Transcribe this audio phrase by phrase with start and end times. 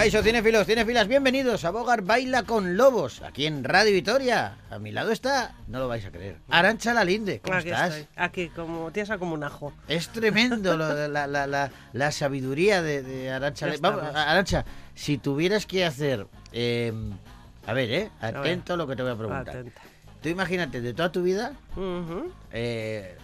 [0.00, 4.56] Caixo, cinefilos, cinefilas, bienvenidos a Bogar Baila con Lobos, aquí en Radio Vitoria.
[4.70, 7.40] A mi lado está, no lo vais a creer, Arancha Lalinde.
[7.40, 7.94] ¿Cómo Aquí estás?
[7.96, 9.74] estoy, aquí, como tiesa como un ajo.
[9.88, 13.68] Es tremendo lo la, la- la- la sabiduría de, de Arancha.
[13.82, 14.02] Vamos.
[14.14, 16.26] Arancha, si tuvieras que hacer...
[16.52, 16.94] eh,
[17.66, 18.10] a ver, ¿eh?
[18.22, 19.50] Atento a lo que te voy a preguntar.
[19.50, 19.82] Atenta.
[20.22, 21.52] Tú imagínate, de toda tu vida,
[22.52, 23.18] eh,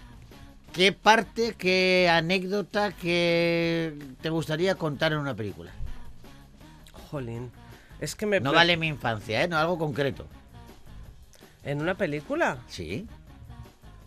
[0.75, 5.73] ¿qué parte, qué anécdota que te gustaría contar en una película?
[7.07, 7.51] Jolín.
[8.01, 8.41] Es que me...
[8.41, 9.49] No vale mi infancia, ¿eh?
[9.49, 10.27] No algo concreto.
[11.65, 12.59] ¿En una película?
[12.69, 13.07] Sí,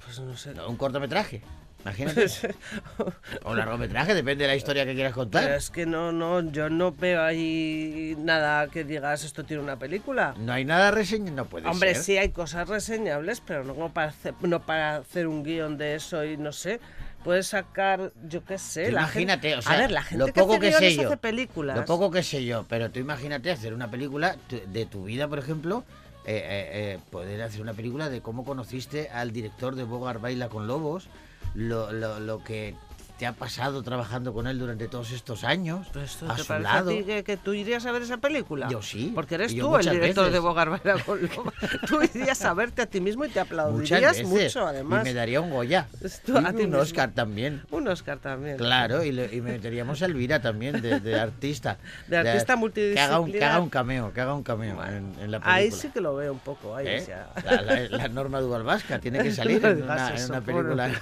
[0.05, 0.53] Pues no sé.
[0.53, 1.41] no, un cortometraje.
[1.81, 2.25] Imagínate.
[3.43, 5.43] o un largometraje, depende de la historia que quieras contar.
[5.43, 9.77] Pero es que no, no, yo no veo ahí nada que digas esto tiene una
[9.77, 10.33] película.
[10.37, 12.03] No hay nada reseña, no puede Hombre, ser.
[12.03, 15.95] sí hay cosas reseñables, pero no como para hacer, no para hacer un guion de
[15.95, 16.81] eso y no sé.
[17.23, 18.91] Puedes sacar, yo qué sé.
[18.91, 20.77] La imagínate, gente- o sea, a ver, la gente lo que poco hace que sé
[20.79, 21.77] guiones yo, hace películas.
[21.77, 25.39] Lo poco que sé yo, pero tú imagínate hacer una película de tu vida, por
[25.39, 25.83] ejemplo,
[26.25, 30.47] eh, eh, eh, poder hacer una película de cómo conociste al director de Bogar Baila
[30.49, 31.09] con Lobos,
[31.55, 32.75] lo, lo, lo que
[33.19, 36.47] te ha pasado trabajando con él durante todos estos años, ¿Pero esto a te su
[36.47, 36.89] parece lado.
[36.89, 38.69] a ti que, que tú irías a ver esa película?
[38.71, 40.33] Yo sí, Porque eres tú el director veces.
[40.33, 41.53] de Bogar Baila con Lobos.
[41.85, 45.01] Tú irías a verte a ti mismo y te aplaudirías mucho, además.
[45.01, 45.87] Y me daría un Goya.
[46.25, 46.77] Tú a y ti un mismo.
[46.79, 47.61] Oscar también.
[47.71, 48.55] Un Oscar también.
[48.57, 51.77] Claro, y, le- y meteríamos a Elvira también, de, de artista.
[52.07, 53.61] De artista Que haga, un, que haga multidisciplinar.
[53.61, 55.53] un cameo, que haga un cameo en, en la película.
[55.55, 56.73] Ahí sí que lo veo un poco.
[56.73, 57.05] Ahí ¿Eh?
[57.05, 57.29] ya.
[57.43, 60.89] La, la- la norma dual vasca tiene que salir en una, en película.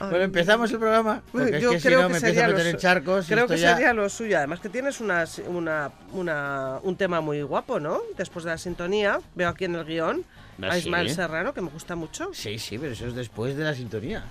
[0.00, 1.22] bueno, empezamos el programa.
[1.32, 3.26] Porque es Yo si creo no que me sería a lo en charcos.
[3.26, 3.76] Creo ya-
[4.08, 4.38] suyo.
[4.38, 8.00] Además que tienes una, una, una- un tema muy guapo, ¿no?
[8.16, 10.24] Después de la sintonía, veo aquí en el guion
[10.62, 11.14] Ah, a Ismael sí.
[11.14, 12.30] Serrano, que me gusta mucho.
[12.34, 14.24] Sí, sí, pero eso es después de la sintonía.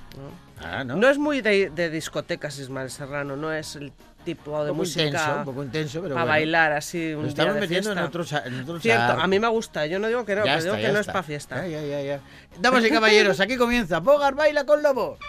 [0.63, 0.95] Ah, ¿no?
[0.95, 3.91] No es muy de, de discotecas Ismael Serrano, no es el
[4.23, 6.39] tipo de un poco música intenso, un poco intenso, pero para bueno.
[6.39, 9.47] bailar así un estamos día de metiendo en otros, en otros Cierto, a mí me
[9.47, 11.67] gusta, yo no digo que no, Ya pero digo que no es para fiesta.
[11.67, 12.19] Ya, ya.
[12.59, 15.19] Damas y caballeros, aquí comienza Bogar Baila con Lobos.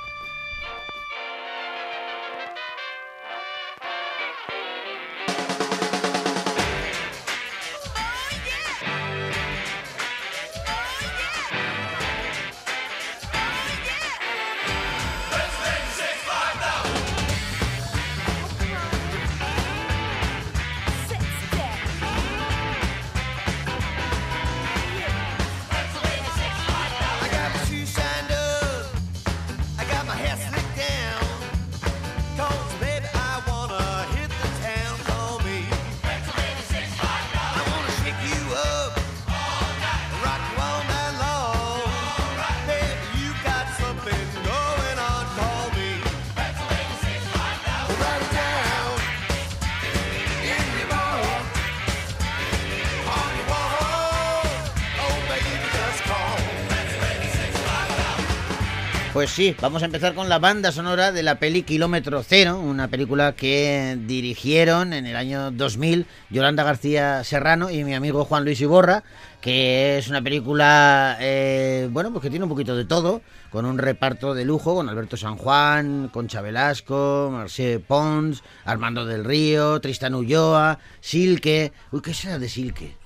[59.13, 62.87] Pues sí, vamos a empezar con la banda sonora de la peli Kilómetro Cero, una
[62.87, 68.61] película que dirigieron en el año 2000 Yolanda García Serrano y mi amigo Juan Luis
[68.61, 69.03] Iborra,
[69.41, 73.21] que es una película, eh, bueno, pues que tiene un poquito de todo,
[73.51, 79.25] con un reparto de lujo, con Alberto San Juan, Concha Velasco, Marcel Pons, Armando del
[79.25, 81.73] Río, Tristan Ulloa, Silke...
[81.91, 83.00] Uy, ¿qué será de Silke?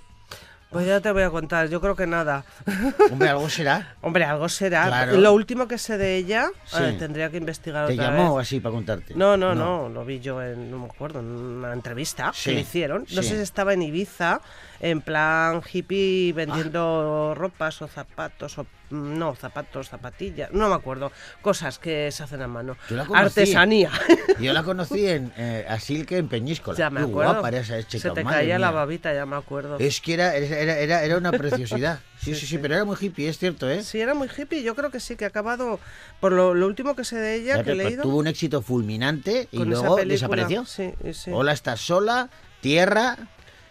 [0.74, 2.44] Pues ya te voy a contar, yo creo que nada.
[3.12, 3.94] Hombre, algo será.
[4.00, 4.86] Hombre, algo será.
[4.88, 5.16] Claro.
[5.18, 6.78] Lo último que sé de ella, Sí.
[6.82, 8.46] eh, tendría que investigar ¿Te otra llamó vez.
[8.48, 9.14] así para contarte?
[9.14, 12.54] No, no, no, lo vi yo en, no me acuerdo, en una entrevista Sí, que
[12.56, 13.02] le hicieron.
[13.12, 13.28] No sí.
[13.28, 14.40] sé si estaba en Ibiza,
[14.84, 21.10] en plan hippie, vendiendo ropas o zapatos, o mm, no, zapatos, zapatillas, no me acuerdo.
[21.40, 22.76] Cosas que se hacen a mano.
[22.90, 23.24] Yo la conocí.
[23.40, 23.90] Artesanía.
[24.38, 26.76] Yo la conocí en eh, a Silke en Peñíscola.
[26.76, 27.32] ya me Qué acuerdo.
[27.32, 29.78] guapa era esa chica, se te caía la babita, ya me acuerdo.
[29.78, 32.00] Es que era, era, era, era una preciosidad.
[32.18, 32.58] Sí, sí, Sí, sí, sí.
[32.58, 33.82] pero era muy hippie, es cierto, ¿eh?
[33.82, 34.62] Sí, era muy hippie.
[34.62, 35.80] Yo creo que sí, que ha acabado,
[36.20, 38.02] por lo, lo último que sé de ella, Ya, que he leído.
[38.02, 40.66] tuvo un éxito fulminante y luego desapareció.
[40.66, 41.30] Sí, sí.
[41.32, 42.28] Hola, estás sola,
[42.60, 43.16] tierra.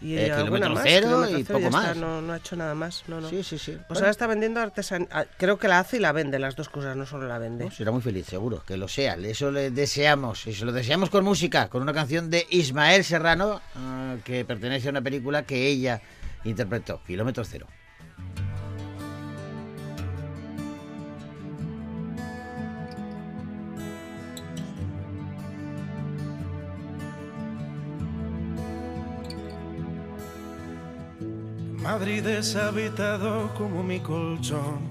[0.03, 1.97] Y eh, kilómetro más, cero kilómetro y cero, poco está, más.
[1.97, 3.03] no, no ha hecho nada más.
[3.07, 3.29] No, no.
[3.29, 3.71] Sí, sí, sí.
[3.71, 5.27] Pues Bueno, ahora está vendiendo artesanía.
[5.37, 7.65] Creo que la hace y la vende, las dos cosas, no solo la vende.
[7.65, 9.15] no, será muy feliz, seguro, que lo sea.
[9.15, 10.45] Eso le deseamos.
[10.47, 14.89] Y se lo deseamos con música, con una canción de Ismael Serrano, ah, que pertenece
[14.89, 16.01] a una película que ella
[16.43, 17.67] interpretó, Kilómetro Cero.
[32.03, 34.81] Madrid deshabitado como mi colchón,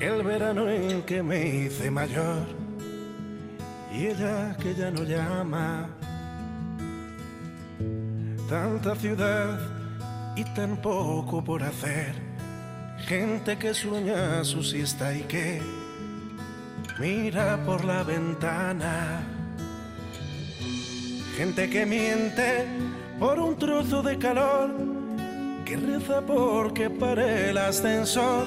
[0.00, 2.46] el verano en que me hice mayor,
[3.92, 5.90] y ella que ya no llama,
[8.48, 9.60] Tanta ciudad
[10.34, 12.14] y tan poco por hacer.
[13.00, 15.60] Gente que sueña su siesta y que
[16.98, 19.22] mira por la ventana.
[21.36, 22.64] Gente que miente
[23.18, 24.93] por un trozo de calor,
[25.64, 28.46] que reza porque pare el ascensor,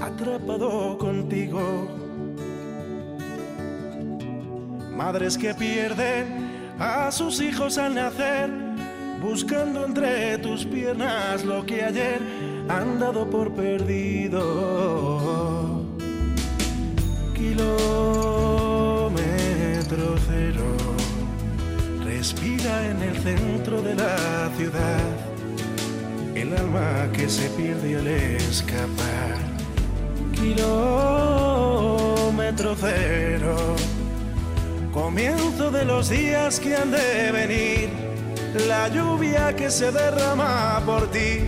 [0.00, 1.88] atrapado contigo.
[4.94, 8.50] Madres que pierden a sus hijos al nacer,
[9.22, 12.20] buscando entre tus piernas lo que ayer
[12.68, 14.42] han dado por perdido.
[17.34, 19.14] Kilómetro
[20.26, 20.76] cero,
[22.04, 25.23] respira en el centro de la ciudad,
[26.34, 29.38] el alma que se pierde al escapar.
[30.32, 30.74] Kilómetro
[32.78, 33.56] cero,
[34.92, 37.90] comienzo de los días que han de venir,
[38.66, 41.44] la lluvia que se derrama por ti.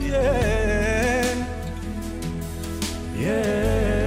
[0.00, 1.34] Yeah.
[3.18, 3.97] Yeah.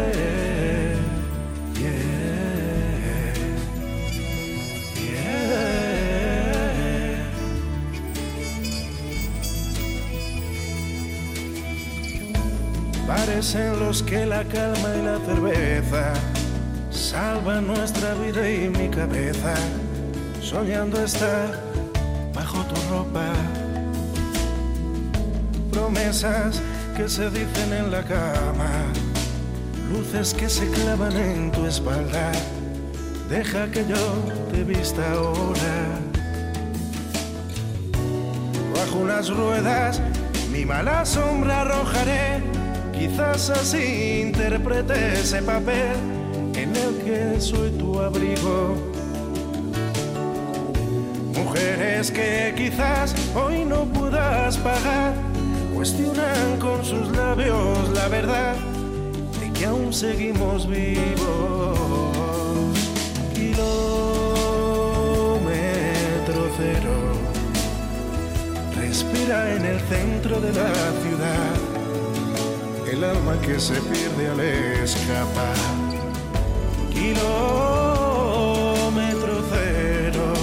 [13.42, 16.14] En los que la calma y la cerveza
[16.92, 19.56] salvan nuestra vida y mi cabeza,
[20.40, 21.60] soñando estar
[22.36, 23.34] bajo tu ropa
[25.72, 26.62] promesas
[26.96, 28.70] que se dicen en la cama,
[29.92, 32.32] luces que se clavan en tu espalda.
[33.28, 36.00] Deja que yo te vista ahora.
[38.76, 40.00] Bajo unas ruedas,
[40.52, 42.61] mi mala sombra arrojaré.
[43.02, 45.98] Quizás así interprete ese papel
[46.54, 48.76] en el que soy tu abrigo.
[51.34, 55.16] Mujeres que quizás hoy no puedas pagar
[55.74, 58.56] cuestionan con sus labios la verdad
[59.40, 61.80] de que aún seguimos vivos.
[63.34, 63.72] Kilómetro
[66.56, 66.94] cero,
[68.76, 70.72] respira en el centro de la
[71.02, 71.61] ciudad,
[72.92, 75.56] el alma que se pierde al escapar.
[76.94, 77.24] Kilómetro
[79.50, 80.34] cero,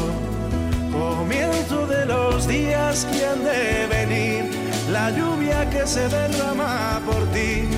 [0.91, 4.51] comienzo de los días que han de venir
[4.91, 7.69] la lluvia que se derrama por ti.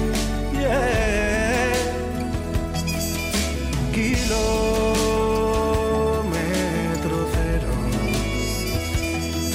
[3.92, 4.38] Kilómetro
[7.34, 7.72] cero.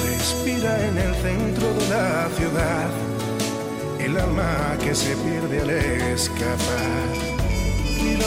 [0.04, 3.05] Respira en el centro de la ciudad.
[4.06, 7.08] El alma que se pierde al escapar.
[7.98, 8.22] Kilómetro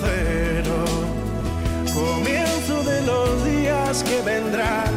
[0.00, 0.86] cero.
[1.92, 4.94] Comienzo de los días que vendrán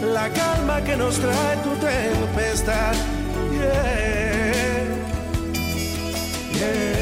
[0.00, 2.94] la calma que nos trae tu tempestad.
[3.52, 4.86] Yeah.
[6.54, 6.99] Yeah.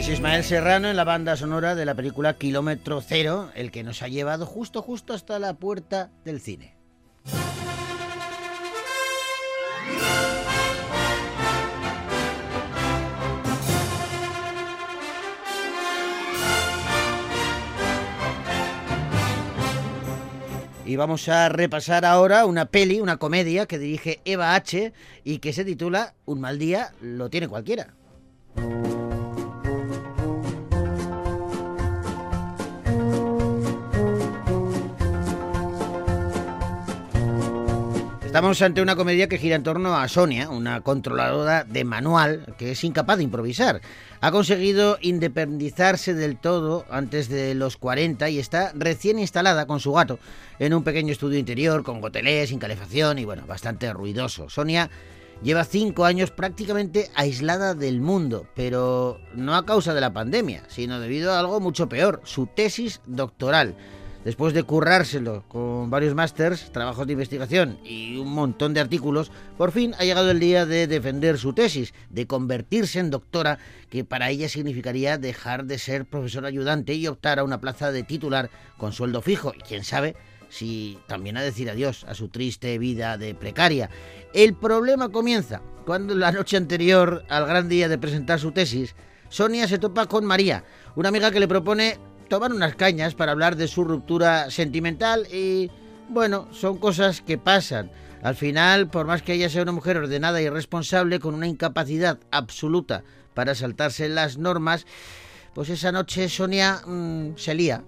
[0.00, 4.00] Es Ismael Serrano en la banda sonora de la película Kilómetro Cero, el que nos
[4.00, 6.74] ha llevado justo, justo hasta la puerta del cine.
[20.86, 24.94] Y vamos a repasar ahora una peli, una comedia que dirige Eva H.
[25.24, 27.92] y que se titula Un mal día lo tiene cualquiera.
[38.30, 42.70] Estamos ante una comedia que gira en torno a Sonia, una controladora de manual que
[42.70, 43.80] es incapaz de improvisar.
[44.20, 49.94] Ha conseguido independizarse del todo antes de los 40 y está recién instalada con su
[49.94, 50.20] gato
[50.60, 54.48] en un pequeño estudio interior con gotelés, sin calefacción y bueno, bastante ruidoso.
[54.48, 54.88] Sonia
[55.42, 61.00] lleva cinco años prácticamente aislada del mundo, pero no a causa de la pandemia, sino
[61.00, 63.74] debido a algo mucho peor, su tesis doctoral.
[64.24, 69.72] Después de currárselo con varios másters, trabajos de investigación y un montón de artículos, por
[69.72, 73.58] fin ha llegado el día de defender su tesis, de convertirse en doctora,
[73.88, 78.02] que para ella significaría dejar de ser profesor ayudante y optar a una plaza de
[78.02, 79.54] titular con sueldo fijo.
[79.56, 80.14] Y quién sabe
[80.50, 83.88] si también a decir adiós a su triste vida de precaria.
[84.34, 88.94] El problema comienza cuando la noche anterior al gran día de presentar su tesis,
[89.30, 91.98] Sonia se topa con María, una amiga que le propone
[92.30, 95.70] tomar unas cañas para hablar de su ruptura sentimental y,
[96.08, 97.90] bueno, son cosas que pasan.
[98.22, 102.18] Al final, por más que ella sea una mujer ordenada y responsable, con una incapacidad
[102.30, 103.02] absoluta
[103.34, 104.86] para saltarse las normas,
[105.54, 107.82] pues esa noche Sonia mm, se lía.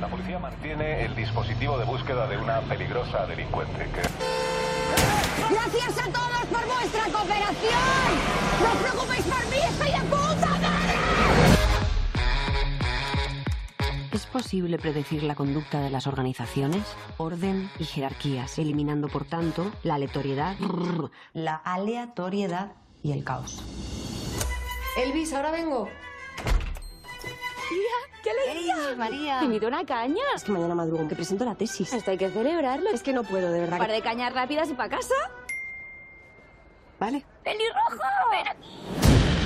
[0.00, 4.02] La policía mantiene el dispositivo de búsqueda de una peligrosa delincuente que...
[5.52, 8.12] Gracias a todos por vuestra cooperación.
[8.62, 10.81] No os preocupéis por mí, estoy de puta madre.
[14.12, 16.82] ¿Es posible predecir la conducta de las organizaciones?
[17.16, 20.54] Orden y jerarquías, eliminando por tanto la aleatoriedad,
[21.32, 23.62] la aleatoriedad y el caos.
[24.98, 25.88] Elvis, ahora vengo.
[28.22, 28.90] ¡Qué alegría!
[28.90, 29.38] ¡Ey, María!
[29.38, 30.22] Te invito a una caña.
[30.36, 31.90] Es que mañana madrugo, que presento la tesis.
[31.92, 32.90] Esto hay que celebrarlo.
[32.90, 33.80] Es que no puedo, de verdad.
[33.80, 35.14] Un par de cañas rápidas y para casa.
[37.00, 37.24] Vale.
[37.42, 37.98] ¡Pelirrojo!
[38.30, 39.41] Ven aquí.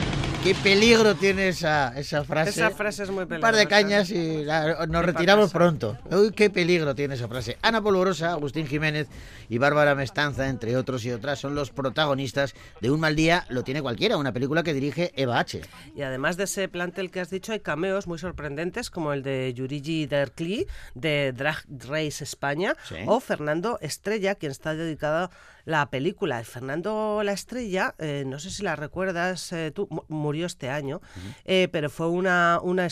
[0.47, 2.51] ¿Qué peligro tiene esa, esa frase?
[2.51, 3.69] Esa frase es muy Un par de peligrosa.
[3.69, 5.99] cañas y la- nos retiramos pronto.
[6.09, 7.59] Uy, qué peligro tiene esa frase.
[7.63, 9.09] Ana Polvorosa, Agustín Jiménez
[9.49, 13.65] y Bárbara Mestanza, entre otros y otras, son los protagonistas de Un mal día lo
[13.65, 15.63] tiene cualquiera, una película que dirige Eva H.
[15.97, 19.53] Y además de ese plantel que has dicho, hay cameos muy sorprendentes como el de
[19.53, 22.95] Yurigi Derkli de Drag Race España Sí.
[23.07, 25.29] o Fernando Estrella, quien está dedicada
[25.67, 26.43] la película.
[26.45, 31.03] Fernando La Estrella, eh, no sé si la recuerdas eh, tú, mu- murió este año,
[31.45, 32.89] eh, pero fue una, una,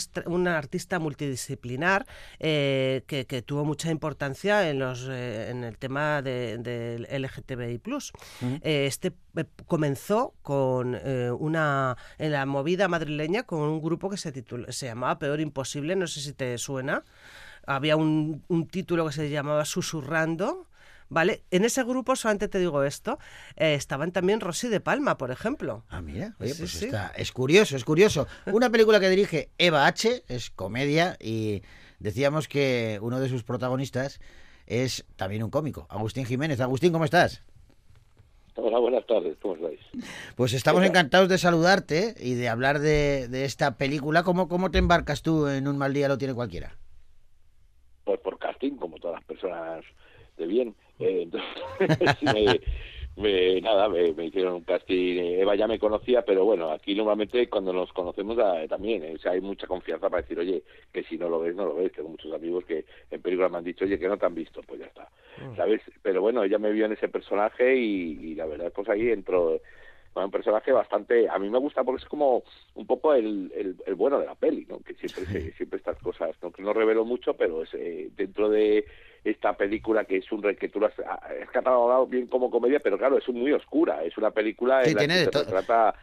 [0.57, 2.05] artista multidisciplinar
[2.37, 7.81] que, que tuvo mucha importancia en, los, en el tema de- del LGTBI+.
[8.61, 9.13] Este
[9.65, 10.95] comenzó con
[11.39, 15.95] una en la movida madrileña con un grupo que se titula, se llamaba Peor Imposible,
[15.95, 17.03] no sé si te suena.
[17.65, 20.67] Había un, un título que se llamaba Susurrando.
[21.07, 21.43] ¿Vale?
[21.51, 23.19] En ese grupo, solamente te digo esto,
[23.55, 25.83] eh, estaban también Rosy de Palma, por ejemplo.
[25.89, 26.85] Ah, mira, oye, Sí, pues sí.
[26.85, 28.27] está, es curioso, es curioso.
[28.47, 31.61] Una película que dirige Eva H, es comedia y
[31.99, 34.19] decíamos que uno de sus protagonistas
[34.65, 36.59] es también un cómico, Agustín Jiménez.
[36.59, 37.43] Agustín, ¿cómo estás?
[38.55, 39.79] Hola, buenas tardes, ¿cómo estáis?
[40.35, 44.23] Pues estamos encantados de saludarte y de hablar de, de esta película.
[44.23, 46.77] ¿Cómo, ¿Cómo te embarcas tú en un mal día lo tiene cualquiera?
[48.05, 49.83] Pues por casting, como todas las personas
[50.37, 50.75] de bien.
[50.99, 51.49] Eh, entonces,
[52.21, 52.61] me-
[53.17, 55.17] me- nada, me, me hicieron un casting.
[55.17, 59.13] eh, Eva ya me conocía, pero bueno, aquí normalmente cuando nos conocemos ah, también, eh,
[59.15, 61.75] o sea, hay mucha confianza para decir, oye, que si no lo ves, no lo
[61.75, 61.91] ves.
[61.91, 64.61] Tengo muchos amigos que en películas me han dicho, oye, que no te han visto,
[64.63, 65.09] pues ya está.
[65.57, 65.81] ¿Sabes?
[66.01, 69.59] Pero bueno, ella me vio en ese personaje y, y la verdad, pues ahí entró.
[70.15, 72.43] Un personaje bastante a mí me gusta porque es como
[72.75, 75.97] un poco el, el, el bueno de la peli no que siempre se- siempre estas
[75.97, 78.85] cosas no que no revelo mucho pero es eh, dentro de
[79.25, 82.97] esta película que es un que tú lo has, has catalogado bien como comedia pero
[82.97, 84.03] claro es muy oscura.
[84.05, 85.95] Es una película Sí, en la que se retrata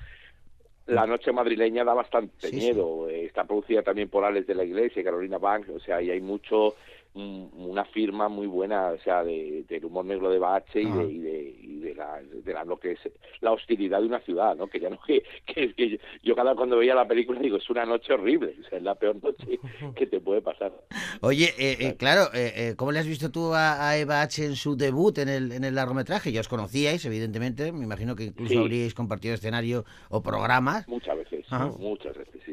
[0.86, 3.08] la noche madrileña da bastante Sí, miedo.
[3.08, 6.10] Eh, está producida también por Alex de la Iglesia y Carolina Banks o sea y
[6.10, 6.74] hay mucho
[7.14, 11.18] una firma muy buena o sea de, del humor negro de Bache y de, y
[11.18, 12.98] de, y de la de la, lo que es
[13.40, 16.54] la hostilidad de una ciudad no que ya no que, que, que yo, yo cada
[16.54, 19.58] cuando veía la película digo es una noche horrible o sea es la peor noche
[19.94, 20.72] que te puede pasar
[21.20, 24.44] Oye, eh, eh, claro, eh, eh, ¿cómo le has visto tú a, a Eva H
[24.44, 26.32] en su debut en el, en el largometraje?
[26.32, 27.70] Ya os conocíais, evidentemente.
[27.70, 28.58] Me imagino que incluso Sí.
[28.58, 30.88] habríais compartido escenario o programas.
[30.88, 31.70] muchas veces Ajá.
[31.78, 32.51] muchas veces sí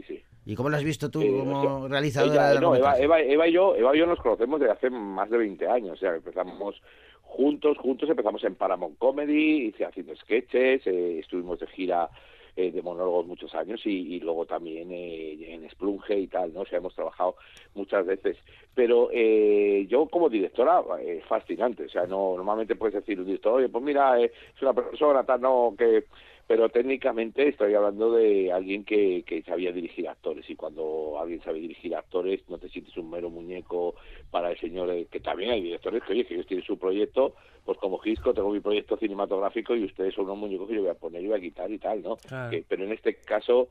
[0.49, 2.97] ¿Y cómo lo has visto tú Eh, como sea, realizadora ella- no, Eva?
[2.99, 5.93] Eva, Eva y yo, Eva y yo nos conocemos desde hace más de 20 años,
[5.93, 6.81] o sea, empezamos
[7.21, 12.09] juntos, juntos empezamos en Paramount Comedy, hice haciendo sketches, eh, estuvimos de gira
[12.55, 16.61] eh, de monólogos muchos años y, y luego también eh, en Splunge y tal, ¿no?
[16.61, 17.35] O sea, hemos trabajado
[17.75, 18.35] muchas veces.
[18.73, 23.53] Pero eh, yo como directora es fascinante, o sea, no normalmente puedes decir un director,
[23.53, 26.05] oye, pues mira, eh, es una persona tal, no, que
[26.49, 31.59] pero técnicamente estoy hablando de alguien que, que sabía dirigir actores y cuando alguien sabe
[31.59, 33.93] dirigir actores no te sientes un mero muñeco
[34.31, 37.35] para el señor eh, que también hay directores que oye que ellos tienen su proyecto
[37.63, 40.89] pues como Gisco tengo mi proyecto cinematográfico y ustedes son unos muñecos que yo voy
[40.89, 42.17] a poner y voy a quitar y tal no.
[42.49, 43.69] Que- pero en este caso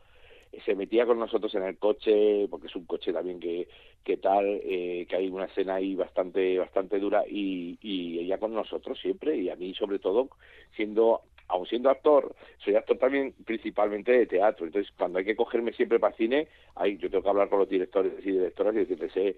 [0.52, 3.66] eh, se metía con nosotros en el coche porque es un coche también que
[4.04, 8.54] que tal eh, que hay una escena ahí bastante bastante dura y, y ella con
[8.54, 10.28] nosotros siempre y a mí sobre todo
[10.76, 14.66] siendo aun siendo actor soy actor también principalmente de teatro.
[14.66, 17.68] Entonces cuando hay que cogerme siempre para cine hay yo tengo que hablar con los
[17.68, 19.36] directores y directoras y decirles eh,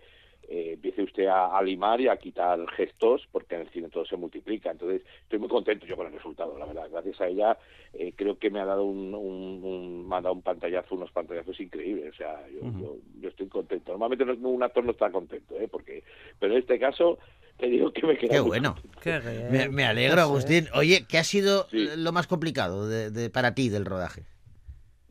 [0.49, 4.05] eh, empiece usted a, a limar y a quitar gestos porque en el cine todo
[4.05, 6.89] se multiplica entonces estoy muy contento yo con el resultado la verdad.
[6.91, 7.57] Gracias a ella
[7.93, 11.13] eh, creo que me ha dado un, un, un- me ha dado un pantallazo unos
[11.13, 12.13] pantallazos increíbles.
[12.13, 13.93] O sea yo, yo, yo estoy contento.
[13.93, 15.69] Normalmente no- un actor no está contento ¿eh?
[15.71, 16.03] porque
[16.41, 17.19] pero en este caso
[17.61, 18.77] te digo que me queda Qué bueno.
[19.03, 19.21] Qué.
[19.51, 20.21] Me, me alegro.
[20.21, 20.67] Agustín.
[20.75, 21.89] Oye, ¿qué ha sido Sí.
[21.97, 24.23] lo más complicado de, de- para ti del rodaje?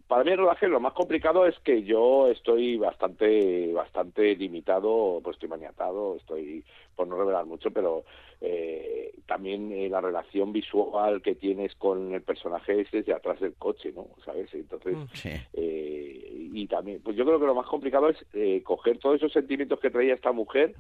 [0.08, 5.36] para mí el rodaje lo más complicado es que yo estoy bastante bastante limitado, pues
[5.36, 6.66] estoy maniatado, estoy
[6.96, 8.06] por no revelar mucho, pero
[8.42, 13.54] eh, también eh, la relación visual que tienes con el personaje es desde atrás del
[13.54, 14.08] coche, ¿no?
[14.26, 14.52] ¿Sabes?
[14.56, 15.30] Entonces, Sí.
[15.54, 19.32] eh, y también, pues yo creo que lo más complicado es eh, coger todos esos
[19.32, 20.74] sentimientos que traía esta mujer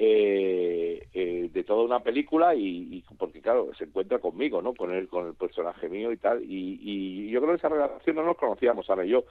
[0.00, 4.92] eh, eh, de toda una película y, y porque claro se encuentra conmigo no con
[4.92, 6.44] el con el personaje mío y tal.
[6.44, 9.24] Y, y yo creo que esa relación no nos conocíamos Ana y yo.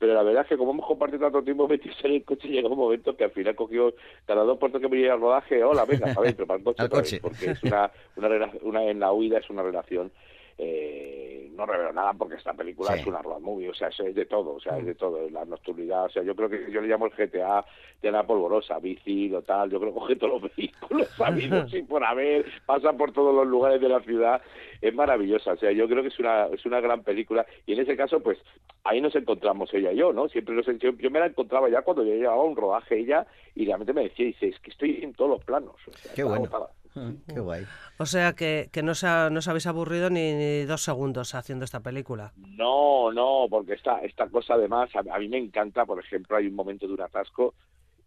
[0.00, 2.68] Pero la verdad es que como hemos compartido tanto tiempo metidos en el coche llega
[2.68, 3.94] un momento que al final cogió
[4.26, 6.64] cada dos puertos que me llega al rodaje hola venga a ver pero para el
[6.64, 7.20] coche, coche.
[7.20, 10.10] porque es una una, una en la huida es una relación
[10.58, 13.00] eh, no revelo nada porque esta película Sí.
[13.00, 15.44] es una road movie, o sea, es de todo, o sea, es de todo, la
[15.44, 17.64] nocturnidad, o sea, yo creo que yo le llamo el GTA
[18.00, 21.82] de la polvorosa, bici, lo tal, yo creo que coge todos los vehículos sabidos y
[21.82, 24.40] por haber, pasa por todos los lugares de la ciudad,
[24.80, 27.80] es maravillosa, o sea, yo creo que es una, es una gran película y en
[27.80, 28.38] ese caso, pues,
[28.84, 30.28] ahí nos encontramos ella y yo, ¿no?
[30.28, 33.66] Siempre nos, yo, yo me la encontraba ya cuando yo llevaba un rodaje ella y
[33.66, 36.48] realmente me decía, dice, es que estoy en todos los planos, o sea, Qué bueno.
[37.34, 37.66] Qué guay.
[37.98, 41.34] O sea que, que no, se ha- no os habéis aburrido ni, ni dos segundos
[41.34, 42.32] haciendo esta película.
[42.36, 46.46] No, no, porque esta, esta cosa además, a, a mí me encanta, por ejemplo, hay
[46.46, 47.54] un momento de un atasco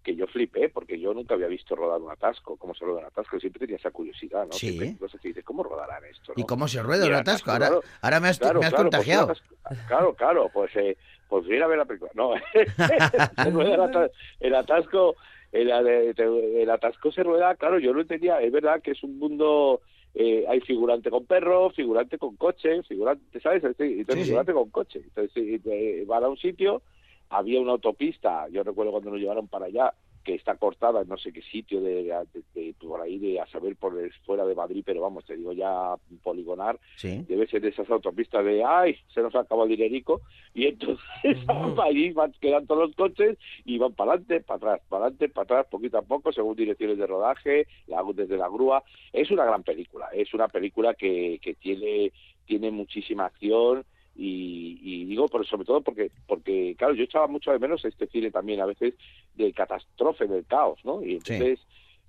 [0.04, 3.06] que yo flipé, porque yo nunca había visto rodar un atasco, cómo se roda un
[3.06, 4.54] atasco, siempre tenía esa curiosidad, ¿no?
[4.54, 4.70] Sí.
[4.70, 6.34] Siempre hay cosas que dices, ¿cómo rodarán esto?
[6.36, 6.48] ¿Y no?
[6.48, 7.52] cómo se rueda un el atasco?
[7.52, 7.70] Ahora,
[8.02, 9.28] ahora me has, Claro, me has claro, pues contagiado.
[9.28, 10.98] atasco- claro, claro, pues eh,
[11.30, 12.10] pues ir a ver la película.
[12.16, 12.32] No,
[13.44, 14.10] se rueda el, ata-
[14.40, 15.16] el atasco,
[15.51, 19.81] el, el atasco se rueda, claro, yo lo entendía, es verdad que es un mundo,
[20.13, 23.63] eh, hay figurante con perro, figurante con coche, figurante, ¿sabes?
[23.63, 24.24] Entonces, Sí, sí.
[24.25, 25.01] figurante con coche.
[25.03, 26.81] Entonces, eh, van a un sitio,
[27.29, 29.93] había una autopista, yo recuerdo cuando nos llevaron para allá,
[30.24, 33.48] que está cortada en no sé qué sitio de, de- de- por ahí de a
[33.48, 37.26] saber por el- fuera de Madrid pero vamos te digo ya poligonar Sí.
[37.28, 40.22] debe ser de esas autopistas de ay se nos acabó el dinerico
[40.54, 41.00] y entonces
[41.84, 45.43] ahí van, quedan todos los coches y van para adelante para atrás para adelante para
[45.43, 49.63] atrás poquito a poco según direcciones de rodaje la- desde la grúa es una gran
[49.63, 52.12] película es una película que, que tiene
[52.45, 57.52] tiene muchísima acción y, y digo pero sobre todo porque porque claro yo echaba mucho
[57.52, 58.93] de menos este cine también a veces
[59.36, 61.34] de catástrofe del caos no y Sí.
[61.34, 61.60] entonces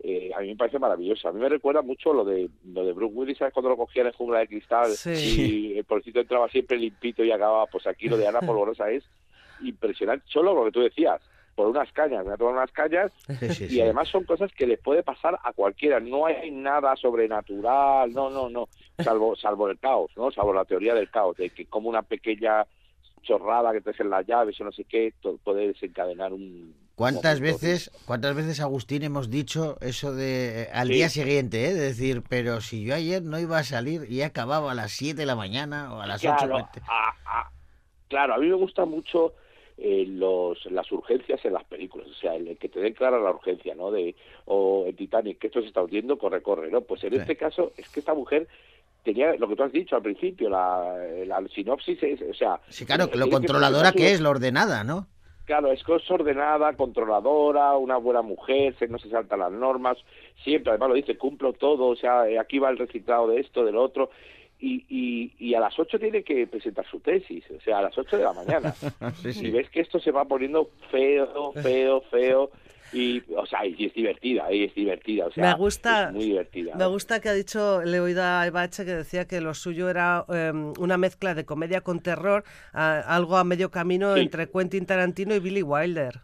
[0.04, 1.28] eh, a mí me parece maravilloso.
[1.28, 3.54] A mí me recuerda mucho lo de lo de Bruce Willis, ¿sabes?
[3.54, 5.70] Cuando lo cogían en Jungla de Cristal Sí.
[5.74, 9.04] y el pobrecito entraba siempre limpito y acababa, pues aquí lo de Ana Polvorosa es
[9.62, 10.24] impresionante.
[10.28, 11.20] Solo lo que tú decías,
[11.54, 13.80] por unas cañas, me ha tomado unas cañas Sí, sí, y sí.
[13.80, 16.00] además son cosas que les puede pasar a cualquiera.
[16.00, 18.68] No hay nada sobrenatural, no, no, no,
[19.02, 20.30] salvo salvo el caos, ¿no?
[20.30, 22.66] Salvo la teoría del caos, de que como una pequeña
[23.22, 26.74] chorrada que te hacen las llaves o no sé qué, puede desencadenar un...
[26.94, 27.60] ¿Cuántas momento.
[27.60, 30.94] veces, cuántas veces Agustín hemos dicho eso de eh, al Sí.
[30.94, 31.74] día siguiente, ¿eh?
[31.74, 35.20] de decir, pero si yo ayer no iba a salir y acababa a las 7
[35.20, 36.80] de la mañana o a las Claro, 8.
[36.88, 37.50] a, a-
[38.08, 39.34] claro, a mí me gusta mucho
[39.84, 43.30] eh, los, las urgencias en las películas, o sea, el que te den clara la
[43.32, 43.90] urgencia, ¿no?
[43.90, 44.14] De,
[44.44, 46.82] o en Titanic, que esto se está hundiendo, corre, corre, ¿no?
[46.82, 47.16] Pues en Sí.
[47.18, 48.46] este caso es que esta mujer
[49.02, 50.94] tenía lo que tú has dicho al principio, la,
[51.26, 52.60] la sinopsis es, o sea...
[52.68, 55.08] Sí, claro, tiene lo controladora que es, lo ordenada, ¿no?
[55.44, 59.98] Claro, es cosa ordenada, controladora, una buena mujer, se- no se salta las normas,
[60.44, 63.64] siempre, además lo dice, cumplo todo, o sea, eh, aquí va el reciclado de esto,
[63.64, 64.10] del otro,
[64.62, 67.98] y, y, y a las 8 tiene que presentar su tesis, o sea, a las
[67.98, 68.74] 8 de la mañana.
[69.22, 72.50] Sí, Y ves que esto se va poniendo feo, feo, feo,
[72.92, 76.24] y, o sea, y es divertida, y es divertida, o sea, Me gusta- es muy
[76.26, 76.74] divertida.
[76.76, 78.84] Me gusta que ha dicho, le he oído a Eva H.
[78.84, 83.36] que decía que lo suyo era eh, una mezcla de comedia con terror, a- algo
[83.38, 84.20] a medio camino Sí.
[84.20, 86.20] entre Quentin Tarantino y Billy Wilder.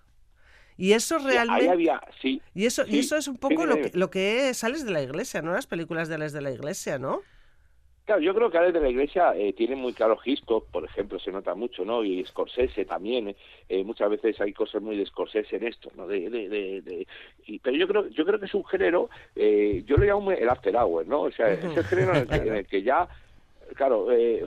[0.76, 1.70] Y eso Ahí realmente...
[1.70, 4.58] había, sí, Y eso, y eso es un sí, poco lo que, lo que es
[4.58, 5.52] Sales de la Iglesia, ¿no?
[5.52, 7.20] Las películas de Ales de la Iglesia, ¿no?
[8.08, 11.18] Claro, yo creo que Alex de la Iglesia eh, tiene muy claro Hitchcock, por ejemplo,
[11.18, 12.02] se nota mucho, ¿no?
[12.02, 13.36] Y Scorsese también, eh,
[13.68, 16.06] eh, muchas veces hay cosas muy de Scorsese en esto, ¿no?
[16.06, 17.06] De, de, de, de-
[17.46, 20.48] y- pero yo creo, yo creo que es un género, eh, yo lo llamo el
[20.48, 21.20] after hour, ¿no?
[21.20, 23.06] O sea, es el género en el que, en el que ya,
[23.74, 24.42] claro, eh,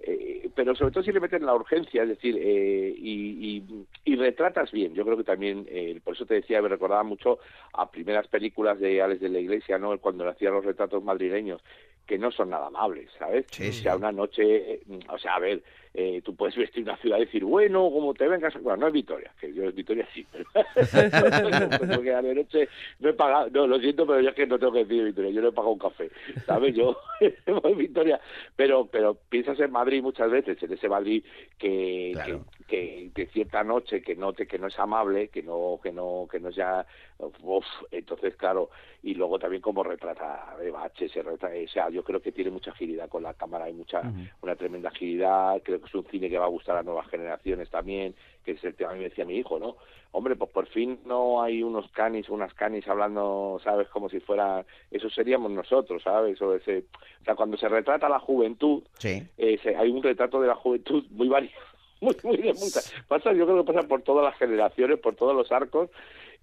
[0.00, 4.16] eh, pero sobre todo si le meten la urgencia, es decir, eh, y, y- y
[4.16, 4.92] retratas bien.
[4.92, 7.38] Yo creo que también, eh, por eso te decía, me recordaba mucho
[7.72, 9.98] a primeras películas de Alex de la Iglesia, ¿no?
[9.98, 11.62] Cuando le hacía los retratos madrileños,
[12.08, 13.44] que no son nada amables, ¿sabes?
[13.50, 13.82] Sí, O sí.
[13.82, 17.44] sea, una noche, o sea, a ver, eh, tú puedes vestir una ciudad y decir,
[17.44, 20.46] bueno, como te vengas, bueno, no es Vitoria, que yo es Vitoria sí, pero
[21.88, 22.68] porque a la noche
[23.00, 25.30] no he pagado, no, lo siento, pero yo es que no tengo que decir Vitoria,
[25.30, 26.10] yo no he pagado un café,
[26.46, 26.74] ¿sabes?
[26.74, 26.96] Yo
[27.62, 28.20] voy Vitoria,
[28.56, 31.22] pero, pero piensas en Madrid muchas veces, en ese Madrid
[31.58, 32.44] que, Claro.
[32.56, 35.90] que, que, que cierta noche que no te, que no es amable, que no, que
[35.90, 36.86] no, que no sea,
[37.18, 38.68] uf, entonces claro,
[39.02, 42.50] y luego también como retrata Eva H, se retrata, o sea, yo creo que tiene
[42.50, 44.02] mucha agilidad con la cámara, hay mucha,
[44.42, 47.08] una tremenda agilidad, creo que que es un cine que va a gustar a nuevas
[47.08, 49.76] generaciones también, que es el que a mí me decía mi hijo, ¿no?
[50.12, 53.88] Hombre, pues por fin no hay unos canis, unas canis hablando, ¿sabes?
[53.88, 56.40] Como si fuera, eso seríamos nosotros, ¿sabes?
[56.42, 56.84] O, ese,
[57.22, 59.22] o sea, cuando se retrata la juventud, Sí.
[59.38, 61.54] eh, se- hay un retrato de la juventud muy variado,
[62.00, 62.80] muy, muy de punta.
[63.08, 65.90] Pasa, yo creo que pasa por todas las generaciones, por todos los arcos,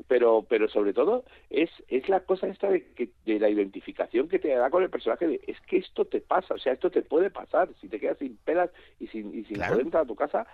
[0.07, 4.39] pero pero sobre todo es es la cosa esta de, que, de la identificación que
[4.39, 7.01] te da con el personaje de es que esto te pasa, o sea, esto te
[7.01, 9.73] puede pasar, si te quedas sin pelas y sin, y sin Claro.
[9.73, 10.45] poder entrar a tu casa,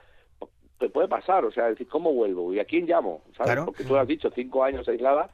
[0.79, 2.53] te puede pasar, o sea, decir, ¿cómo vuelvo?
[2.53, 3.23] ¿Y a quién llamo?
[3.37, 3.53] ¿Sabes?
[3.53, 3.65] Claro.
[3.65, 5.29] Porque tú lo has dicho, cinco años aislada,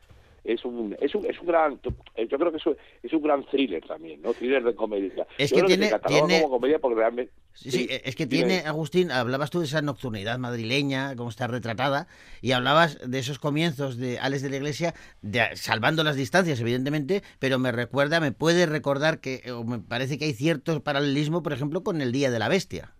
[0.47, 3.45] es un, es un, es un gran, yo creo que es un, es un gran
[3.45, 4.33] thriller también, ¿no?
[4.33, 5.27] Thriller de comedia.
[5.37, 7.33] Es Yo que creo tiene- como comedia porque realmente...
[7.53, 12.07] Sí, sí, es que tiene, Agustín, hablabas tú de esa nocturnidad madrileña, cómo está retratada,
[12.39, 17.23] y hablabas de esos comienzos de Alex de la Iglesia, de- salvando las distancias, evidentemente,
[17.39, 21.51] pero me recuerda, me puede recordar que, o me parece que hay cierto paralelismo, por
[21.53, 22.93] ejemplo, con el Día de la Bestia.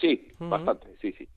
[0.00, 1.28] Sí, bastante, sí, sí.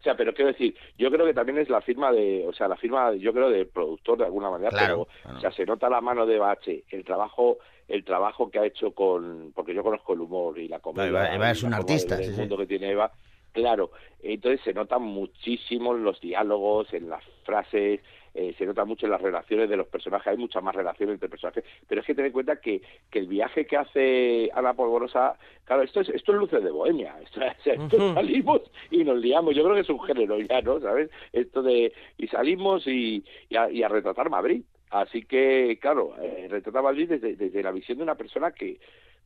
[0.00, 2.66] O sea, pero quiero decir, yo creo que también es la firma de, o sea,
[2.68, 5.36] la firma, yo creo, del productor de alguna manera, Claro, pero, claro.
[5.38, 8.92] o sea, se nota la mano de Bache, el trabajo, el trabajo que ha hecho
[8.92, 11.34] con, porque yo conozco el humor y la comedia.
[11.34, 12.40] Eva- es un artista, sí, el sí.
[12.40, 13.12] mundo que tiene Eva,
[13.52, 13.90] claro,
[14.22, 18.00] entonces se nota muchísimo en los diálogos, en las frases,
[18.40, 21.28] eh, se nota mucho en las relaciones de los personajes, hay muchas más relaciones entre
[21.28, 25.36] personajes, pero es que ten en cuenta que, que el viaje que hace Ana Polvorosa,
[25.66, 29.62] claro, esto es, esto es luces de bohemia, esto, esto salimos y nos liamos, yo
[29.62, 30.80] creo que es un género ya, ¿no?
[30.80, 31.10] ¿Sabes?
[31.34, 36.46] Esto de, y salimos y, y, a, y a retratar Madrid, así que, claro, eh,
[36.48, 38.78] retratar Madrid desde, desde la visión de una persona que,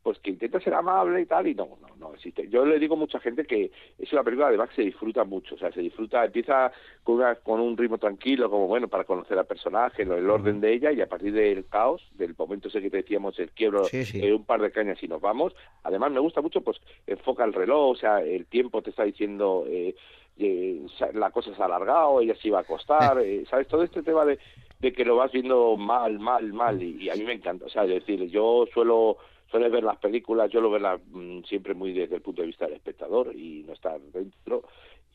[0.05, 2.47] pues que intenta ser amable y tal, y no, no, no existe.
[2.51, 5.55] Yo le digo a mucha gente que es una película además que se disfruta mucho,
[5.55, 6.71] o sea, se disfruta, empieza
[7.03, 10.75] con, una, con un ritmo tranquilo, como bueno, para conocer al personaje, el orden de
[10.75, 14.05] ella, y a partir del caos, del momento ese que te decíamos, el quiebro, Sí,
[14.05, 14.21] sí.
[14.23, 15.55] eh, un par de cañas y nos vamos.
[15.85, 19.65] Además, me gusta mucho, pues, enfoca el reloj, o sea, el tiempo te está diciendo,
[19.67, 19.95] eh,
[20.37, 20.83] eh,
[21.15, 23.69] la cosa se ha alargado, ella se iba a acostar, eh, ¿sabes?
[23.69, 24.39] Todo este tema de,
[24.81, 27.71] de que lo vas viendo mal, mal, mal, y, y a mí me encanta, o
[27.71, 29.17] sea, es decir, yo suelo
[29.51, 32.49] suele ver las películas, yo lo veo la- mm, siempre muy desde el punto de
[32.49, 34.63] vista del espectador y no estar dentro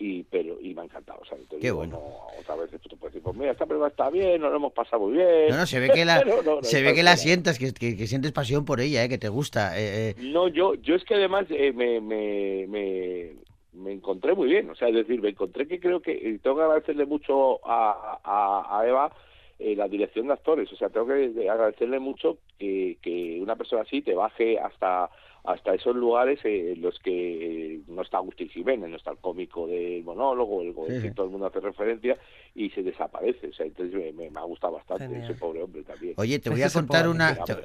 [0.02, 1.98] y pero y me ha encantado, o sea, Qué digo, bueno.
[1.98, 4.72] no, otra vez tú puedes decir, pues mira, esta película está bien, nos lo hemos
[4.72, 5.50] pasado muy bien.
[5.50, 7.74] No, no, se ve que la, No, no, no, se ve que la sientas, que,
[7.74, 9.78] que- que sientes pasión por ella, eh, que te gusta.
[9.78, 10.16] eh, eh.
[10.20, 13.34] No, yo, yo es que además eh, me, me, me,
[13.74, 16.56] me encontré muy bien, o sea, es decir, me encontré que creo que y tengo
[16.56, 19.12] que agradecerle mucho a, a, a Eva
[19.60, 23.82] eh, la dirección de actores, o sea, tengo que agradecerle mucho que, que una persona
[23.84, 25.10] así te baje hasta
[25.46, 29.18] hasta esos lugares eh, en los que eh, no está Agustín Jiménez, no está el
[29.20, 31.16] cómico del monólogo, el, que sí.
[31.16, 32.18] todo el mundo hace referencia
[32.54, 35.24] y se desaparece, o sea, entonces me, me, me ha gustado bastante Genial.
[35.24, 36.14] ese pobre hombre también.
[36.18, 37.56] Oye, te voy a contar una, te,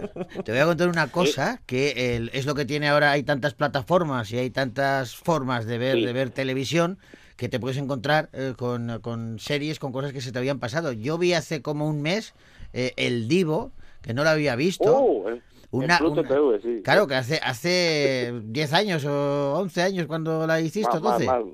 [0.44, 3.11] te voy a contar una cosa que el- es lo que tiene ahora.
[3.11, 6.04] Hay tantas plataformas y hay tantas formas de ver Sí.
[6.07, 6.98] de ver televisión
[7.37, 10.92] que te puedes encontrar eh, con, con series, con cosas que se te habían pasado.
[10.92, 12.35] Yo vi hace como un mes
[12.73, 14.94] eh, el Divo que no lo había visto.
[14.97, 16.83] Oh, eh, Una- TV, sí.
[16.85, 21.27] Claro, que hace hace 10 años o 11 años cuando la hiciste, Más, más, 12.
[21.27, 21.44] más.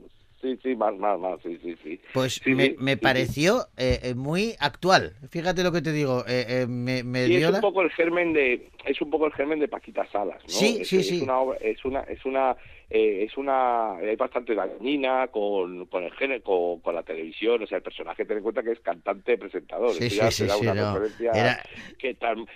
[0.43, 2.01] Sí, sí, más, más, más, sí, sí, sí.
[2.15, 5.13] Pues Sí, me, me sí, pareció eh, eh, muy actual.
[5.29, 6.25] Fíjate lo que te digo.
[6.27, 9.27] eh, eh, me, me Sí, es dio un poco el germen de es un poco
[9.27, 10.49] el germen de Paquita Salas, ¿no?
[10.49, 11.21] Sí, es, sí, es sí.
[11.23, 12.57] una obra- es una es una
[12.91, 17.67] eh, es una es bastante dañina con, con el género con, con la televisión, o
[17.67, 20.45] sea, el personaje ten en cuenta que es cantante presentador, Sí, sí, te da sí,
[20.61, 21.01] una no.
[21.21, 21.63] Era-
[21.99, 22.47] que tan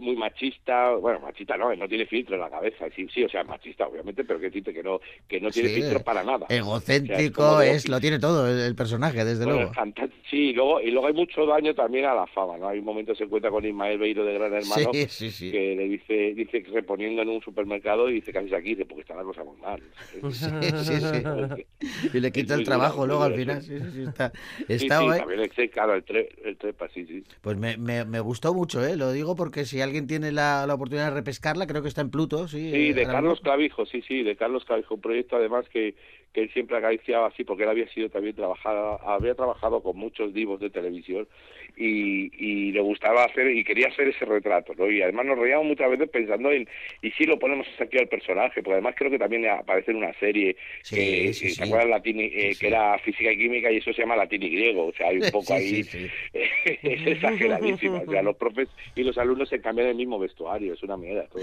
[0.00, 3.44] muy machista, bueno, machista no, no tiene filtro en la cabeza, sí, sí, o sea,
[3.44, 6.46] machista obviamente, pero que que no que no tiene Sí, filtro para nada.
[6.48, 9.72] Egocéntrico, es, lo tiene todo el, el personaje, desde Bueno, luego.
[9.72, 12.68] cantante- sí, y luego, y luego hay mucho daño también a la fama, ¿no?
[12.68, 15.50] Hay un momento que se encuentra con Ismael Beiro de Gran Hermano, Sí, sí, sí.
[15.50, 19.02] que le dice, dice que reponiendo en un supermercado y dice casi aquí, dice, porque
[19.02, 19.82] está la cosa muy mal.
[20.32, 21.66] Sí, sí, sí.
[22.12, 23.62] Y le quita el trabajo luego al final.
[23.62, 24.32] Sí, sí, sí, está,
[24.68, 27.22] está sí, también claro, el, tre- el trepa, sí, sí.
[27.42, 28.96] Pues me, me, me gustó mucho, ¿eh?
[28.96, 32.10] Lo digo porque si alguien tiene la, la oportunidad de repescarla, creo que está en
[32.10, 32.70] Pluto, sí.
[32.70, 33.40] Sí, de Carlos.
[33.40, 35.94] Clavijo, sí, sí, de Carlos Clavijo, un proyecto además que,
[36.32, 40.32] que él siempre acariciaba así, porque él había sido también trabajado, había trabajado con muchos
[40.32, 41.28] divos de televisión
[41.76, 44.90] y, y le gustaba hacer, y quería hacer ese retrato, ¿no?
[44.90, 46.68] Y además nos reíamos muchas veces pensando en,
[47.02, 50.12] y si lo ponemos aquí al personaje, porque además creo que también aparece en una
[50.18, 51.54] serie Sí, que, sí, que sí.
[51.56, 51.90] ¿se acuerdan?
[51.90, 54.92] Latín, eh, que era física y química y eso se llama latín y griego, o
[54.92, 55.80] sea, hay un poco ahí,
[56.32, 60.82] es exageradísimo, o sea, los profes y los alumnos se cambian el mismo vestuario, es
[60.82, 61.42] una mierda todo.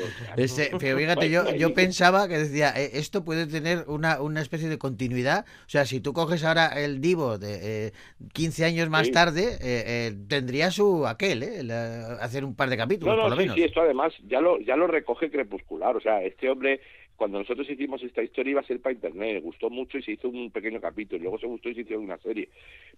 [0.80, 4.78] pero fíjate, yo, yo pensaba que decía, eh, esto puede tener una, una especie de
[4.78, 5.46] continuidad.
[5.66, 7.92] O sea, si tú coges ahora el Divo de eh,
[8.34, 11.64] 15 años más tarde, eh, eh, tendría su aquel, ¿eh?
[11.64, 13.56] La- hacer un par de capítulos, No, por no, lo sí, menos.
[13.58, 15.96] sí, esto además ya lo, ya lo recoge Crepuscular.
[15.96, 16.80] O sea, este hombre
[17.22, 20.28] cuando nosotros hicimos esta historia iba a ser para internet, gustó mucho y se hizo
[20.28, 22.50] un pequeño capítulo, y luego se gustó y se hizo una serie.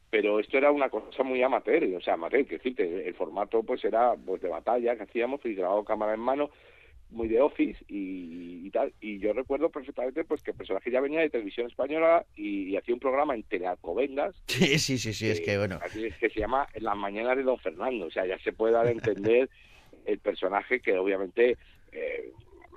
[0.09, 3.83] Pero esto era una cosa muy amateur, o sea, amateur, que decirte, el formato pues
[3.83, 6.51] era pues de batalla que hacíamos y grabado cámara en mano,
[7.09, 8.93] muy de office y, y tal.
[9.01, 12.77] Y yo recuerdo perfectamente pues que el personaje ya venía de televisión española y, y
[12.77, 15.79] hacía un programa en Telealcobendas Sí, sí, sí, sí, es que bueno.
[15.83, 18.05] Así es que se llama Las mañanas de Don Fernando.
[18.05, 19.49] O sea, ya se puede dar a entender
[20.05, 21.57] el personaje que obviamente
[21.91, 22.31] eh,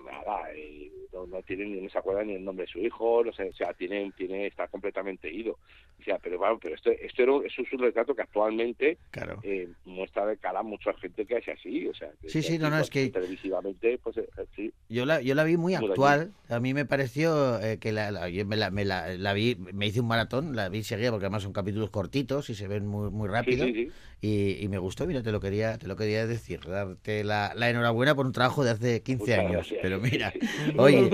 [0.07, 3.23] nada, eh, no, no tiene ni no se acuerda ni el nombre de su hijo,
[3.25, 5.59] no sé, o sea, tiene, tiene, está completamente ido.
[5.99, 9.41] O sea, pero bueno, pero esto, esto era, eso es un retrato que actualmente Claro.
[9.43, 12.59] eh, muestra de cara a mucha gente que es así, o sea, que- Sí, sí,
[12.59, 15.75] no, no, pues, es que- televisivamente, pues eh, sí, Yo la, yo la vi muy
[15.77, 16.33] Muy actual.
[16.49, 19.57] A mí me pareció eh, que la, la- yo me, la, me, la, la vi,
[19.57, 22.87] me hice un maratón, la vi seguida porque además son capítulos cortitos y se ven
[22.87, 23.67] muy, muy sí, rápido.
[23.67, 23.91] sí, sí.
[24.23, 27.69] Y, y me gustó, mira, te lo quería, te lo quería decir, darte la, la
[27.71, 29.53] enhorabuena por un trabajo de hace 15 Muchas años.
[29.53, 29.81] gracias.
[29.83, 30.33] Pero mira,
[30.79, 31.09] oye.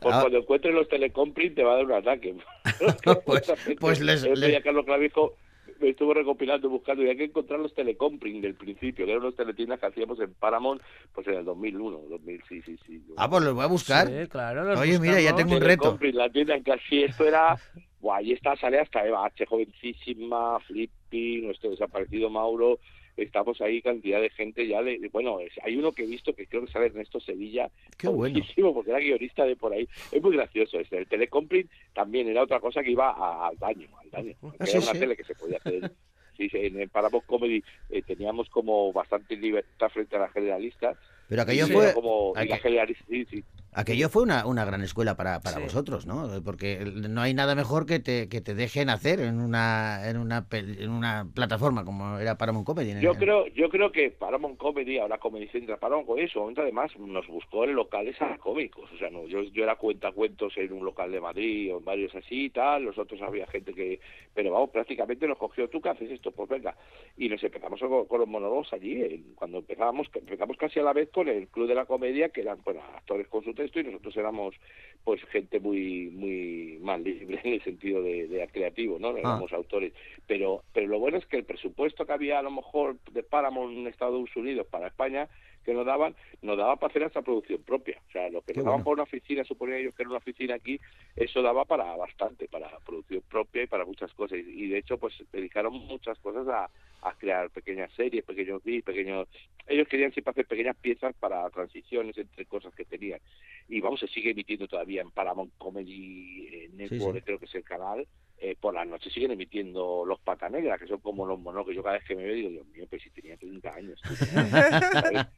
[0.00, 0.20] Pues Ah.
[0.22, 2.34] cuando encuentres los telecomprint te va a dar un ataque.
[3.24, 5.34] Pues- pues les- les- Carlos Clavijo
[5.80, 9.34] me estuvo recopilando, buscando, y hay que encontrar los telecomprint del principio, que eran los
[9.36, 10.80] teletiendas que hacíamos en Paramount,
[11.12, 13.02] pues en el 2001, 2000, sí, sí, sí.
[13.16, 14.06] ah, pues los voy a buscar.
[14.08, 14.64] Sí, claro.
[14.64, 15.82] los Oye, mira, ya tengo un reto.
[15.82, 17.56] Telecomprint, la tienda en que así esto era...
[18.04, 22.78] Buah, ahí está, sale hasta Eva H, jovencísima, Flippy, nuestro desaparecido Mauro,
[23.16, 26.34] estamos ahí cantidad de gente ya de, de- bueno es- hay uno que he visto
[26.34, 28.38] que creo que sale Ernesto Sevilla Qué bueno.
[28.74, 32.58] porque era guionista de por ahí es muy gracioso este el telecomprint también era otra
[32.60, 34.98] cosa que iba a- al daño al daño Ah, era sí, una sí.
[34.98, 35.92] tele que se podía hacer
[36.36, 41.42] sí, en el Paramount Comedy eh, teníamos como bastante libertad frente a la generalista Pero
[41.42, 43.44] aquello fue, como aqu- sí, sí.
[43.72, 46.42] aquello fue una, una gran escuela para, para vosotros, ¿no?
[46.44, 50.46] Porque no hay nada mejor que te, que te dejen hacer en una, en una,
[50.52, 53.00] en una plataforma como era Paramount Comedy.
[53.00, 56.60] Yo creo, yo creo que Paramount Comedy, ahora Comedy Central, Paramount Comedy, en su momento
[56.60, 58.90] además nos buscó en locales a cómicos.
[58.92, 62.14] O sea, no, yo, yo era cuentacuentos en un local de Madrid o en varios
[62.14, 63.98] así y tal, los otros había gente que...
[64.34, 66.32] Pero vamos, prácticamente nos cogió, ¿tú qué haces esto?
[66.32, 66.76] Pues venga.
[67.16, 71.10] Y nos empezamos con, con los monólogos allí, cuando empezábamos, empezamos casi a la vez
[71.14, 74.16] con el Club de la Comedia, que eran, bueno, actores con su texto y nosotros
[74.16, 74.56] éramos
[75.04, 79.12] pues gente muy muy más libre en el sentido de, de creativo, ¿no?
[79.12, 79.92] No éramos autores.
[80.26, 83.78] Pero, pero lo bueno es que el presupuesto que había a lo mejor de Paramount
[83.78, 85.28] en Estados Unidos para España
[85.64, 88.00] que nos daban, nos daba para hacer esta producción propia.
[88.08, 88.84] O sea, lo que Qué nos daban bueno.
[88.84, 90.80] por una oficina, suponía ellos que era una oficina aquí,
[91.16, 94.38] eso daba para bastante, para producción propia y para muchas cosas.
[94.38, 96.70] Y, y de hecho, pues dedicaron muchas cosas a,
[97.04, 99.28] a crear pequeñas series, pequeños bits, pequeños...
[99.66, 103.20] Ellos querían siempre hacer pequeñas piezas para transiciones entre cosas que tenían.
[103.68, 107.22] Y vamos, se sigue emitiendo todavía en Paramount Comedy eh, Network, sí.
[107.22, 108.06] creo que es el canal.
[108.38, 111.74] Eh, por la noche siguen emitiendo Los Pata Negra, que son como los monos que
[111.74, 114.00] yo cada vez que me veo digo, Dios mío, pues si tenía 30 años.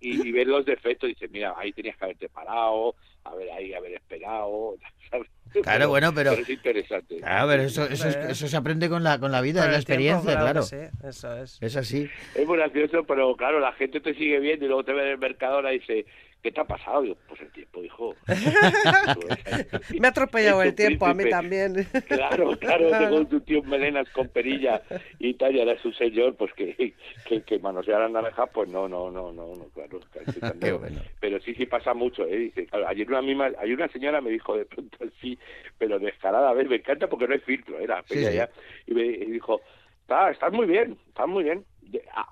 [0.00, 3.72] y, y ver los defectos, dices, mira, ahí tenías que haberte parado, a ver, ahí
[3.74, 4.76] haber esperado.
[5.10, 5.28] ¿sabes?
[5.62, 7.16] Claro, bueno, pero- es interesante.
[7.18, 9.78] Claro, pero eso, eso, es- eso se aprende con la, con la vida, Con la
[9.82, 10.62] tiempo, experiencia, claro.
[10.62, 11.58] sí, eso es.
[11.62, 12.08] Es así.
[12.34, 15.08] Es muy gracioso, pero claro, la gente te sigue viendo y luego te ve en
[15.08, 16.06] el Mercadona y dice,
[16.44, 17.02] ¿qué te ha pasado?
[17.26, 18.16] Pues el tiempo, hijo.
[19.98, 21.86] Me ha atropellado el tiempo, a mí también.
[22.06, 24.82] Claro, claro, tengo tu tío melenas con perilla
[25.18, 28.68] y tal, y ahora es un señor, pues que, que, que manosear a naranjas, pues
[28.68, 30.00] no, no, no, no, no claro.
[30.60, 31.00] Qué bueno.
[31.18, 32.36] Pero sí, sí pasa mucho, ¿eh?
[32.36, 35.38] Dice, claro, ayer una misma, ayer una señora me dijo de pronto así,
[35.78, 38.36] pero descarada, a ver, me encanta porque no hay filtro, era Sí, pequeña sí.
[38.36, 38.50] ya,
[38.86, 39.62] y me y dijo,
[40.08, 41.64] "Ah, estás muy bien, estás muy bien.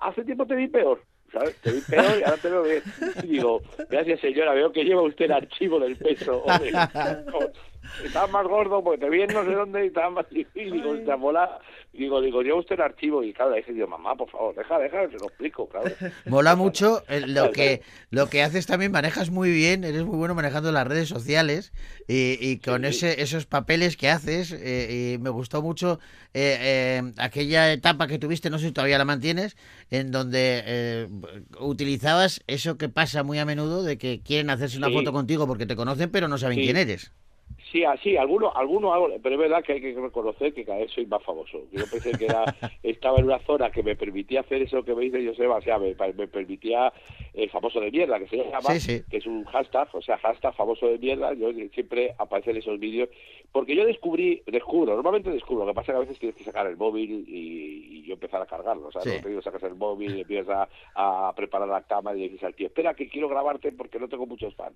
[0.01, 1.01] Hace tiempo te vi peor.
[1.61, 2.83] Te vi peor y ahora te veo bien.
[3.23, 6.43] Y digo, gracias señora, veo que lleva usted el archivo del peso.
[6.43, 6.71] Hombre,
[8.03, 10.71] estaba más gordo porque te vi en no sé dónde y estaba más difícil.
[10.73, 11.59] Digo, esta bola.
[11.93, 14.79] Digo, digo, lleva usted el archivo y claro, le dije, digo, mamá, por favor, deja,
[14.79, 15.91] deja, se lo explico, claro.
[16.25, 20.71] Mola mucho lo que lo que haces también, manejas muy bien, eres muy bueno manejando
[20.71, 21.71] las redes sociales
[22.07, 22.87] y, y con Sí.
[22.89, 25.99] ese, esos papeles que haces, eh, y me gustó mucho
[26.33, 29.55] eh, eh, aquella etapa que tuviste, no sé si todavía la mantienes,
[29.91, 31.07] en donde eh,
[31.59, 34.93] utilizabas eso que pasa muy a menudo de que quieren hacerse una Sí.
[34.93, 37.11] foto contigo porque te conocen pero no saben quién eres.
[37.73, 40.91] Sí, así, alguno, alguno hago, pero es verdad que hay que reconocer que cada vez
[40.91, 41.63] soy más famoso.
[41.71, 42.45] Yo pensé que era,
[42.83, 45.79] estaba en una zona que me permitía hacer eso que me dice Joseba, o sea,
[45.79, 46.93] me, me permitía
[47.33, 49.01] el famoso de mierda, que se llama, Sí, sí.
[49.09, 53.09] que es un hashtag, o sea, hashtag famoso de mierda, yo siempre aparecen esos vídeos,
[53.51, 56.43] porque yo descubrí, descubro, normalmente descubro, lo que pasa es que a veces tienes que
[56.43, 59.09] sacar el móvil y, y yo empezar a cargarlo, o sea, Sí.
[59.15, 62.43] no te digo, sacas el móvil, empiezas a, a preparar la cama y le dices
[62.43, 64.75] al tío, espera que quiero grabarte porque no tengo muchos fans.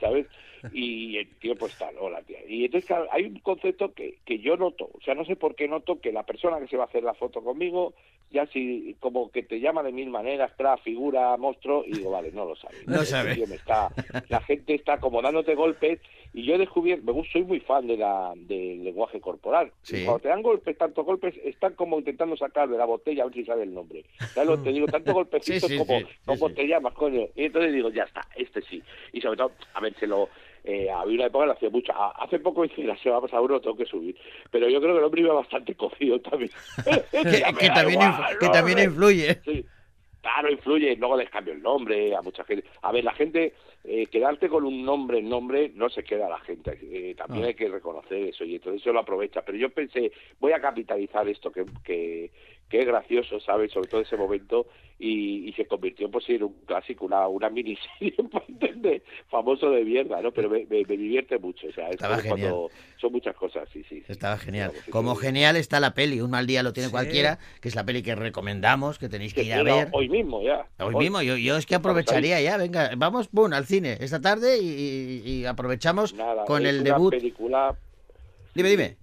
[0.00, 0.26] ¿sabes?
[0.72, 2.22] Y el tío, pues tal, hola.
[2.48, 5.68] Y entonces, hay un concepto que, que yo noto, o sea, no sé por qué
[5.68, 7.94] noto que la persona que se va a hacer la foto conmigo,
[8.30, 12.30] ya si como que te llama de mil maneras, crack, figura, monstruo, y digo, vale,
[12.32, 12.76] no lo sabe.
[12.86, 13.36] No sabe.
[13.46, 13.90] Me está,
[14.28, 16.00] la gente está como dándote golpes,
[16.32, 19.72] y yo he descubierto, me gusta, soy muy fan de la, del lenguaje corporal.
[19.82, 20.04] Sí.
[20.04, 23.34] Cuando te dan golpes, tantos golpes, están como intentando sacar de la botella a ver
[23.34, 24.04] si sabe el nombre.
[24.34, 24.86] ¿Sabes lo que te digo?
[24.86, 27.26] Tantos golpecitos Sí, sí, como, como te llamas, coño.
[27.34, 28.82] Y entonces digo, ya está, este sí.
[29.12, 30.28] Y sobre todo, a ver, se lo...
[30.64, 31.92] Eh, había una época que lo hacía mucho.
[32.16, 34.16] Hace poco hice la semana pasada uno, tengo que subir.
[34.50, 36.50] Pero yo creo que el hombre iba bastante cocido también.
[37.10, 37.40] Que,
[37.74, 39.40] también, igual, que también influye.
[39.44, 39.64] Sí.
[40.20, 40.96] Claro, influye.
[40.96, 42.66] Luego les cambio el nombre a mucha gente.
[42.82, 46.40] A ver, la gente, eh, quedarte con un nombre en nombre no se queda la
[46.40, 46.78] gente.
[46.82, 47.46] Eh, también No.
[47.48, 49.40] hay que reconocer eso y entonces eso lo aprovecha.
[49.42, 52.30] Pero yo pensé, voy a capitalizar esto que, que,
[52.78, 53.72] es gracioso, ¿sabes?
[53.72, 54.66] Sobre todo ese momento
[54.98, 58.14] y, y se convirtió pues en un clásico, una, una miniserie,
[58.48, 60.30] entender, famoso de mierda, ¿no?
[60.30, 61.66] Pero me, me- me divierte mucho.
[61.68, 62.38] O sea, es Estaba genial.
[62.50, 64.00] cuando son muchas cosas, sí, sí.
[64.06, 64.12] sí.
[64.12, 64.72] Estaba genial.
[64.90, 65.22] Como sí.
[65.26, 66.92] genial está la peli, Un mal día lo tiene Sí.
[66.92, 69.88] cualquiera, que es la peli que recomendamos, que tenéis que Que ir a ver.
[69.92, 70.66] hoy mismo ya.
[70.78, 74.58] Hoy mismo, yo, yo es que aprovecharía ya, venga, vamos, pum, al cine esta tarde
[74.58, 77.10] y, y- y aprovechamos Nada, con es el una debut.
[77.10, 77.74] película
[78.54, 78.96] Dime, dime.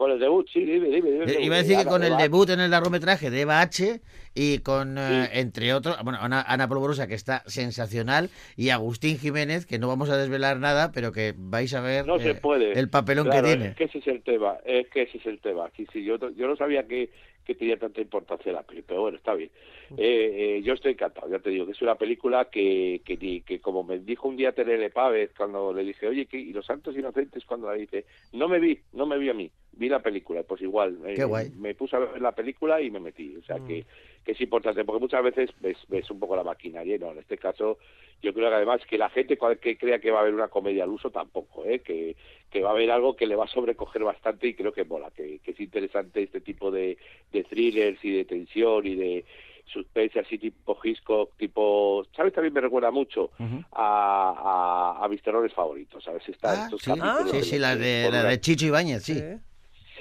[0.00, 1.10] Con el debut, sí, dime, dime.
[1.10, 3.60] dime, Eh, Iba a decir que Ana, con el debut en el largometraje de Eva
[3.60, 4.00] H
[4.34, 9.66] y con, eh, entre otros, bueno, Ana, Ana Polvorosa, que está sensacional, y Agustín Jiménez,
[9.66, 12.72] que no vamos a desvelar nada, pero que vais a ver No se eh, puede.
[12.80, 13.66] el papelón Claro, que tiene.
[13.72, 15.68] Es que ese es el tema, es que ese es el tema.
[15.76, 17.10] Sí, sí, yo, yo no sabía que,
[17.44, 19.50] que tenía tanta importancia la película, pero bueno, está bien.
[19.98, 23.60] Eh, eh, yo estoy encantado, ya te digo, que es una película que, que, que
[23.60, 26.96] como me dijo un día Terele Pávez cuando le dije, oye, ¿qué- ¿y los santos
[26.96, 28.06] inocentes cuando la dice?
[28.32, 31.50] No me vi, no me vi a mí, vi la película, pues igual, eh, guay.
[31.56, 33.86] me puse a ver la película y me metí, o sea que,
[34.24, 37.18] que es importante, porque muchas veces ves, ves un poco la maquinaria, y no, en
[37.18, 37.78] este caso
[38.22, 40.48] yo creo que además que la gente cual- que crea que va a haber una
[40.48, 41.78] comedia al uso tampoco, ¿eh?
[41.80, 42.16] que,
[42.50, 45.10] que va a haber algo que le va a sobrecoger bastante y creo que mola,
[45.10, 46.98] que, que es interesante este tipo de,
[47.32, 49.24] de thrillers y de tensión y de
[49.66, 52.32] suspense así tipo Hitchcock, tipo, ¿sabes?
[52.32, 53.30] También me recuerda mucho
[53.72, 56.28] a, a, a mis terrores favoritos, ¿sabes?
[56.28, 59.14] Está Ah, estos sí, capítulos sí, sí, la de, la de Chicho Ibáñez, sí.
[59.14, 59.22] Sí.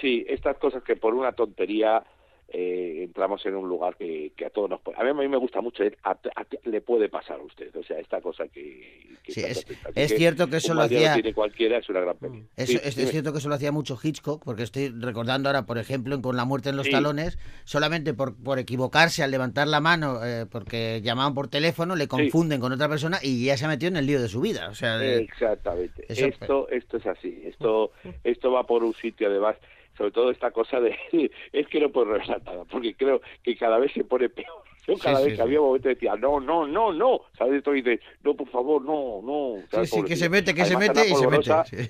[0.02, 2.04] Sí, estas cosas que por una tontería
[2.52, 4.98] eh, entramos en un lugar que, que a todos nos puede.
[5.00, 7.76] A mí, a mí me gusta mucho, eh, a- a- le puede pasar a usted,
[7.76, 9.04] o sea, esta cosa que.
[9.24, 12.44] que Sí, es- es cierto que eso lo hacía- tiene cualquiera, es una gran peli.
[12.56, 15.78] Eso, Sí, es, cierto que eso lo hacía mucho Hitchcock, porque estoy recordando ahora, por
[15.78, 16.92] ejemplo, Con la muerte en los Sí.
[16.92, 22.08] talones, solamente por, por equivocarse al levantar la mano, eh, porque llamaban por teléfono, le
[22.08, 24.70] confunden con otra persona y ya se ha metido en el lío de su vida.
[24.70, 26.04] O sea, Exactamente.
[26.10, 27.44] Eso- esto, esto es así.
[27.46, 27.92] Esto,
[28.24, 29.56] esto va por un sitio además.
[30.00, 30.96] Sobre todo esta cosa de
[31.52, 34.64] es que no puedo revelar nada, porque creo que cada vez se pone peor.
[34.88, 37.20] Yo cada sí, vez que había momentos decía, no, no, no, no.
[37.38, 37.56] ¿Sabes?
[37.56, 39.84] Esto dice, no, por favor, no, no.
[39.84, 41.52] sí, sí, que se mete, que se mete y se mete.
[41.66, 41.90] Sí.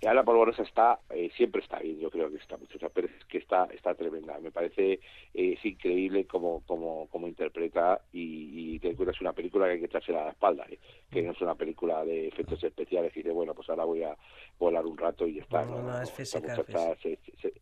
[0.00, 2.88] Que Ana Polvorosa está, eh, siempre está bien, yo creo que está mucho, o sea,
[2.88, 5.00] pero es que está, está tremenda, me parece, eh,
[5.34, 9.86] es increíble como, como, como interpreta y, y te encuentras una película que hay que
[9.86, 10.78] echársela a la espalda, eh,
[11.10, 14.16] que no es una película de efectos especiales y de, bueno, pues ahora voy a
[14.58, 15.64] volar un rato y ya está.
[15.64, 16.38] No, no, es esta física,
[16.84, 17.52] muchacha se- se-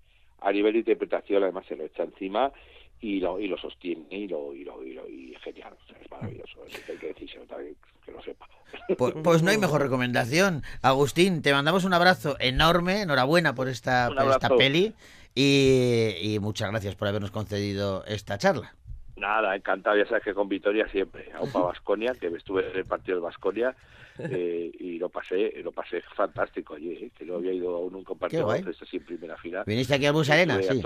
[0.41, 2.53] a nivel de interpretación además se lo echa encima
[3.01, 5.99] y lo, y lo sostiene y lo, y lo, y lo, y genial, o sea,
[6.03, 8.49] es maravilloso, hay que decírselo también, que lo sepa.
[8.97, 10.63] Pues, pues no hay mejor recomendación.
[10.81, 14.95] Agustín, te mandamos un abrazo enorme, enhorabuena por esta, por esta peli
[15.35, 18.75] y, y muchas gracias por habernos concedido esta charla.
[19.17, 22.85] Nada, encantado, ya sabes que con Vitoria siempre, a Upa Vasconia, que estuve en el
[22.85, 23.75] partido de Vasconia
[24.19, 27.97] eh, y lo pasé, lo pasé fantástico allí, eh, que no había ido aún a
[27.97, 29.65] un partido de así en primera fila.
[29.67, 30.61] ¿Viniste aquí al Bus Arena?
[30.63, 30.83] Sí.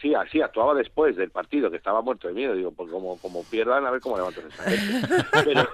[0.00, 2.54] Sí, así actuaba después del partido, que estaba muerto de miedo.
[2.54, 5.26] Digo, pues como, como pierdan, a ver cómo levantan esa gente.
[5.44, 5.66] Pero,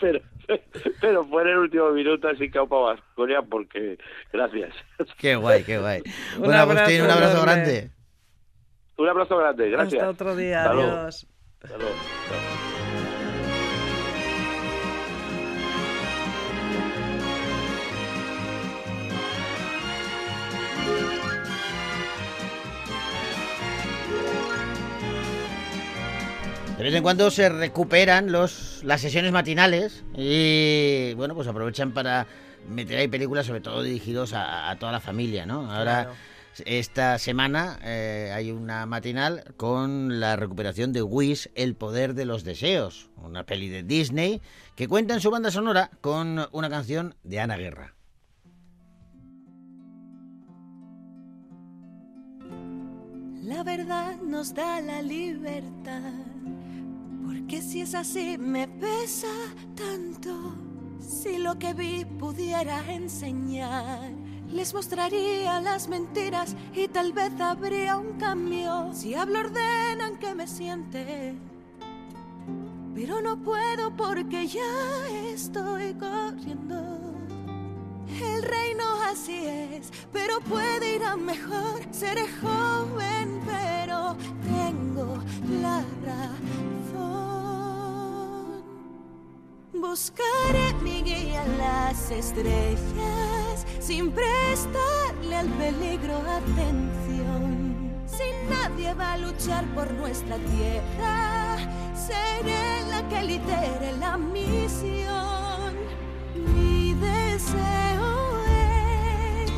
[0.00, 0.20] pero,
[1.00, 3.96] pero fue en el último minuto, así que a Upa Vasconia, porque
[4.32, 4.74] gracias.
[5.18, 6.02] Qué guay, qué guay.
[6.36, 7.90] Un Bueno, Agustín, un abrazo abrazo grande.
[8.96, 10.02] Un abrazo grande, gracias.
[10.02, 11.28] Hasta otro día, adiós.
[11.62, 11.94] Hasta luego.
[26.92, 32.26] Vez en cuando se recuperan los, las sesiones matinales y bueno, pues aprovechan para
[32.68, 35.70] meter ahí películas, sobre todo dirigidos a, a toda la familia, ¿no?
[35.72, 36.14] Ahora, Claro.
[36.66, 42.44] esta semana eh, hay una matinal con la recuperación de Wish, El Poder de los
[42.44, 44.40] Deseos, una peli de Disney
[44.74, 47.94] que cuenta en su banda sonora con una canción de Ana Guerra.
[53.42, 56.12] La verdad nos da la libertad,
[57.28, 59.28] porque si es así me pesa
[59.74, 60.56] tanto
[60.98, 64.12] Si lo que vi pudiera enseñar,
[64.50, 68.90] les mostraría las mentiras y tal vez habría un cambio.
[68.94, 71.34] Si hablo ordenan que me siente,
[72.94, 74.72] pero no puedo porque ya
[75.32, 76.78] estoy corriendo.
[78.22, 81.80] El reino así es, pero puede ir a mejor.
[81.90, 85.18] Seré joven, pero tengo
[85.62, 86.97] la razón.
[89.80, 97.92] Buscaré mi guía en las estrellas sin prestarle al peligro atención.
[98.06, 101.58] Si nadie va a luchar por nuestra tierra,
[101.94, 105.76] seré la que lidere la misión.
[106.34, 109.50] Mi deseo es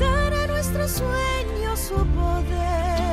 [0.00, 3.07] dar a nuestros sueños su poder.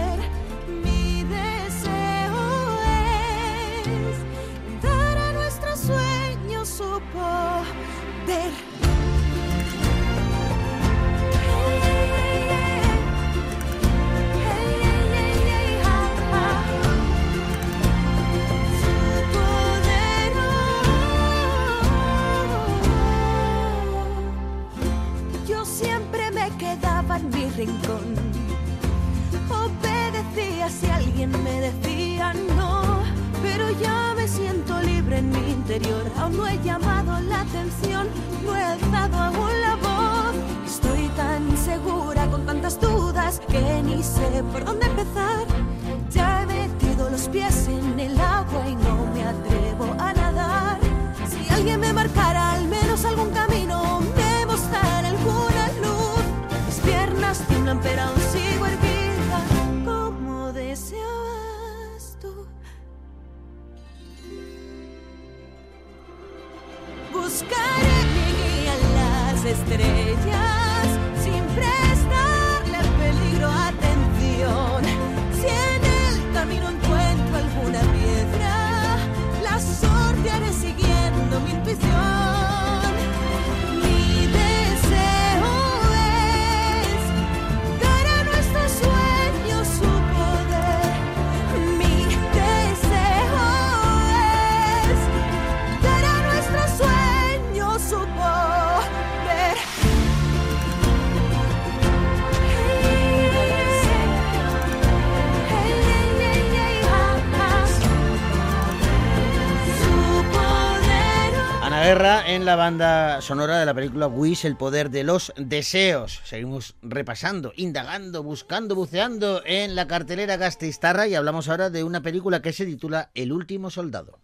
[111.97, 116.19] En la banda sonora de la película Wish, el poder de los deseos.
[116.25, 122.41] Seguimos repasando, indagando, buscando, buceando en la cartelera Gasteiztarra y hablamos ahora de una película
[122.41, 124.19] que se titula El último soldado.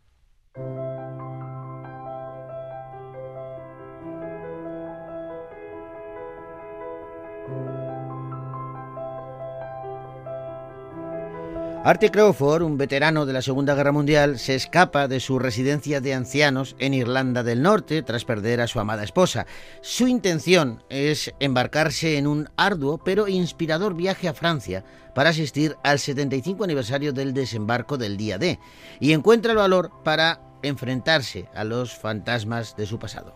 [11.84, 16.14] Arte Crawford, un veterano de la Segunda Guerra Mundial, se escapa de su residencia de
[16.14, 19.48] ancianos en Irlanda del Norte tras perder a su amada esposa.
[19.82, 25.98] Su intención es embarcarse en un arduo pero inspirador viaje a Francia para asistir al
[25.98, 28.60] 75 aniversario del desembarco del día D
[29.00, 33.34] y encuentra el valor para enfrentarse a los fantasmas de su pasado.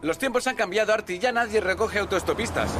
[0.00, 1.18] Los tiempos han cambiado, Artie.
[1.18, 2.70] Ya nadie recoge autoestopistas.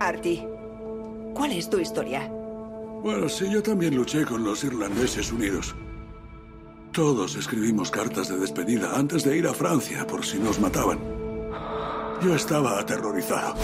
[0.00, 0.48] Artie,
[1.34, 2.26] ¿cuál es tu historia?
[3.02, 5.76] Bueno, sí, yo también luché con los irlandeses unidos.
[6.90, 10.98] Todos escribimos cartas de despedida antes de ir a Francia por si nos mataban.
[12.22, 13.54] Yo estaba aterrorizado.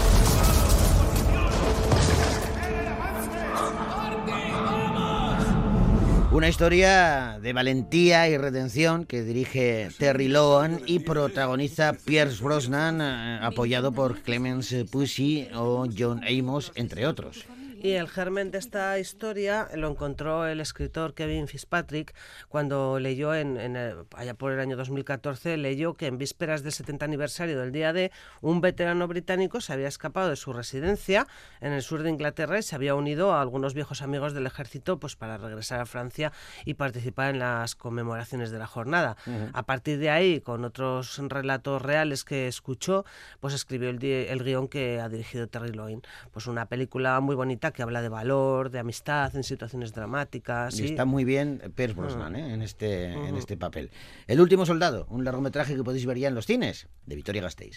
[6.36, 13.38] Una historia de valentía y redención que dirige Terry Lohan y protagoniza Pierce Brosnan, eh,
[13.40, 17.46] apoyado por Clemens Pussy o John Amos, entre otros.
[17.86, 22.16] Y el germen de esta historia lo encontró el escritor Kevin Fitzpatrick
[22.48, 26.72] cuando leyó, en, en el- allá por el año 2014, leyó que en vísperas del
[26.72, 28.10] 70 aniversario del día D,
[28.40, 31.28] un veterano británico se había escapado de su residencia
[31.60, 34.98] en el sur de Inglaterra y se había unido a algunos viejos amigos del ejército
[34.98, 36.32] pues para regresar a Francia
[36.64, 39.16] y participar en las conmemoraciones de la jornada.
[39.28, 39.50] Ujú.
[39.52, 43.04] A partir de ahí, con otros relatos reales que escuchó,
[43.38, 46.02] pues escribió el, el guion que ha dirigido Terry Loin.
[46.32, 50.80] Pues una película muy bonita que habla de valor, de amistad en situaciones dramáticas.
[50.80, 52.00] Y está muy bien Pierce Ah.
[52.00, 52.54] Brosnan ¿eh?
[52.54, 53.90] en, este, en este papel.
[54.26, 57.76] El último soldado, un largometraje que podéis ver ya en los cines, de Victoria Gasteiz.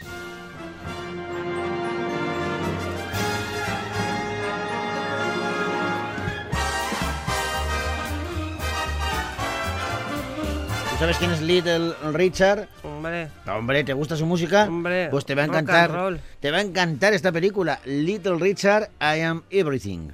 [10.99, 12.67] Sabes quién es Little Richard?
[12.83, 13.29] Hombre.
[13.47, 14.65] Hombre, ¿te gusta su música?
[14.65, 16.19] Hombre, Pues te va a encantar.
[16.41, 20.09] Te va a encantar esta película, Little Richard, I Am Everything.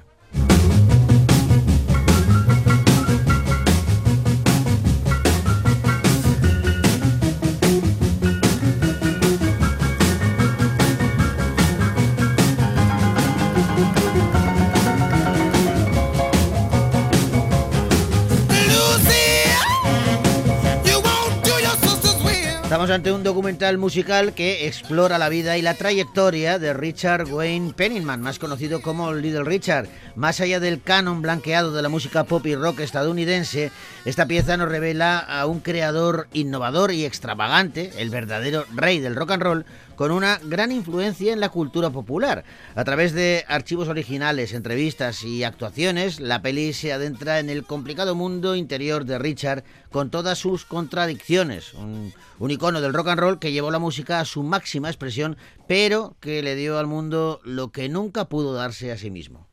[22.88, 28.22] Ante un documental musical que explora la vida y la trayectoria de Richard Wayne Penningman,
[28.22, 29.88] más conocido como Little Richard.
[30.14, 33.72] Más allá del canon blanqueado de la música pop y rock estadounidense,
[34.04, 39.32] esta pieza nos revela a un creador innovador y extravagante, el verdadero rey del rock
[39.32, 39.66] and roll,
[39.96, 42.44] con una gran influencia en la cultura popular.
[42.74, 48.14] A través de archivos originales, entrevistas y actuaciones, la peli se adentra en el complicado
[48.14, 51.74] mundo interior de Richard con todas sus contradicciones.
[51.74, 55.36] Un, un icono del rock and roll que llevó la música a su máxima expresión,
[55.66, 59.48] pero que le dio al mundo lo que nunca pudo darse a sí mismo.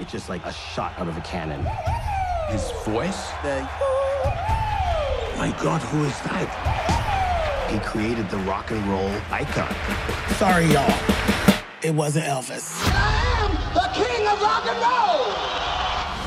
[0.00, 1.60] It's just like a shot out of a cannon.
[2.50, 3.18] His voice?
[5.38, 6.89] My God, who is that?
[7.70, 9.72] He created the rock and roll icon.
[10.34, 10.92] Sorry, y'all.
[11.82, 12.74] It wasn't Elvis.
[12.82, 15.49] I am the king of rock and roll.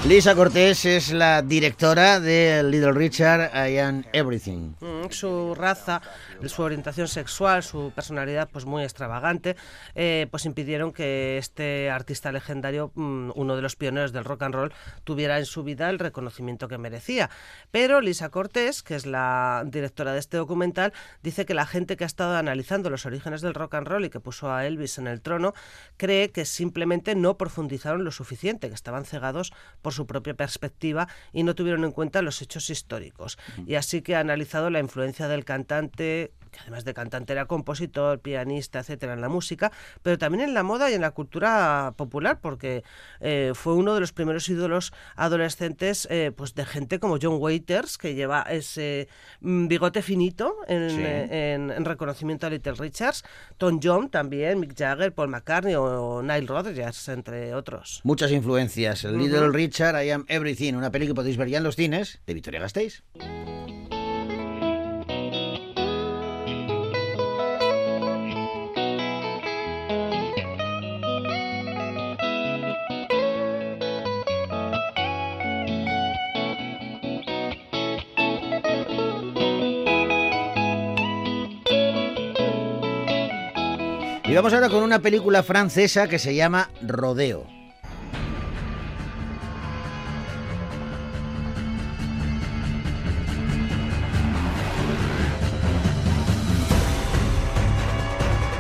[0.06, 4.74] Lisa Cortés es la directora de Little Richard, I Am Everything.
[4.82, 6.02] Mm, Su raza,
[6.46, 9.56] su orientación sexual, su personalidad pues muy extravagante,
[9.96, 14.56] eh, pues impidieron que este artista legendario, mm, uno de los pioneros del rock and
[14.56, 14.74] roll,
[15.06, 17.30] tuviera en su vida el reconocimiento que merecía.
[17.72, 20.92] Pero Lisa Cortés, que es la directora de este documental,
[21.22, 24.10] dice que la gente que ha estado analizando los orígenes del rock and roll y
[24.10, 25.54] que puso a Elvis en el trono,
[25.96, 31.44] cree que simplemente no profundizaron lo suficiente, que estaban cegados por su propia perspectiva y
[31.44, 33.38] no tuvieron en cuenta los hechos históricos.
[33.66, 38.20] Y así que ha analizado la influencia del cantante que además de cantante era compositor,
[38.22, 42.40] pianista, etcétera, en la música, pero también en la moda y en la cultura popular,
[42.42, 42.84] porque
[43.20, 47.98] eh, fue uno de los primeros ídolos adolescentes eh, pues de gente como John Waiters,
[47.98, 49.08] que lleva ese
[49.42, 51.02] mm, bigote finito en, Sí.
[51.04, 53.24] en- en reconocimiento a Little Richards,
[53.58, 58.02] Tom Jones también, Mick Jagger, Paul McCartney o Nile Rodgers, entre otros.
[58.04, 59.04] Muchas influencias.
[59.04, 62.34] Little Richard, I Am Everything, una peli que podéis ver ya en los cines de
[62.36, 63.04] Victoria Gasteiz.
[84.34, 87.46] Y vamos ahora con una película francesa que se llama Rodeo.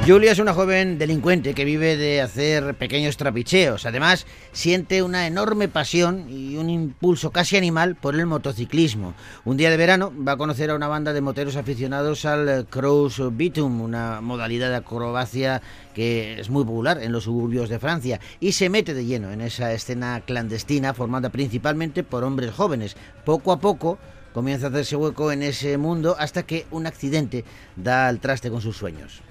[0.06, 3.86] Julia es una joven delincuente que vive de hacer pequeños trapicheos.
[3.86, 9.14] Además, siente una enorme pasión y un impulso casi animal por el motociclismo.
[9.45, 13.22] Un día de verano va a conocer a una banda de moteros aficionados al cross
[13.32, 15.62] bitum, una modalidad de acrobacia
[15.95, 19.39] que es muy popular en los suburbios de Francia, y se mete de lleno en
[19.39, 22.97] esa escena clandestina formada principalmente por hombres jóvenes.
[23.24, 23.99] Poco a poco
[24.34, 27.45] comienza a hacerse hueco en ese mundo hasta que un accidente
[27.78, 29.22] da al traste con sus sueños.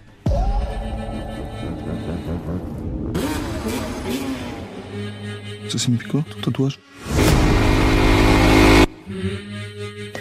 [5.69, 6.79] Ça signifie quoi, ton tatouage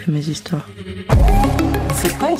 [0.08, 0.66] Mes histoires.
[1.94, 2.34] C'est pas.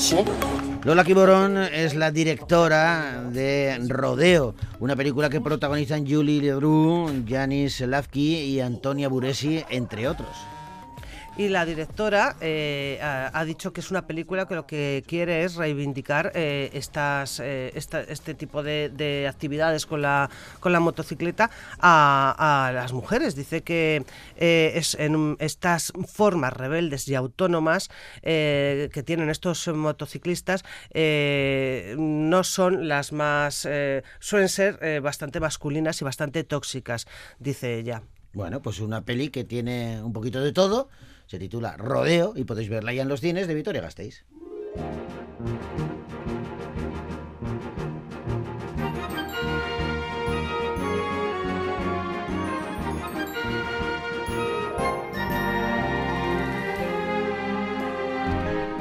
[0.84, 8.38] Lola Kiborón es la directora de Rodeo, una película que protagonizan Julie Leroux, Janis Lafki
[8.38, 10.51] y Antonia Buresi, entre otros.
[11.34, 15.54] Y la directora eh, ha, dicho que es una película que lo que quiere es
[15.54, 20.28] reivindicar eh, estas, eh, este tipo de, de actividades con la,
[20.60, 23.34] con la motocicleta a, a las mujeres.
[23.34, 24.04] Dice que
[24.36, 27.88] eh, es en estas formas rebeldes y autónomas
[28.22, 30.64] que tienen estos motociclistas
[30.94, 33.68] no son las más...
[34.20, 37.06] suelen ser bastante masculinas y bastante tóxicas,
[37.38, 38.02] dice ella.
[38.34, 40.88] Bueno, pues una peli que tiene un poquito de todo,
[41.32, 44.26] se titula Rodeo y podéis verla ya en los cines de Vitoria Gasteiz.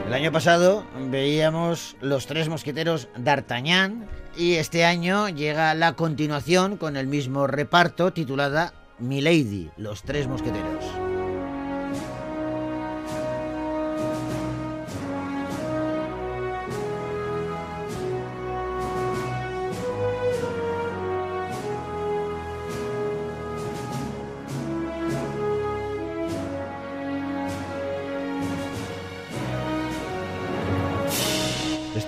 [0.06, 6.98] El año pasado veíamos Los Tres Mosqueteros d'Artagnan y este año llega la continuación con
[6.98, 11.01] el mismo reparto titulada Milady, Los Tres Mosqueteros.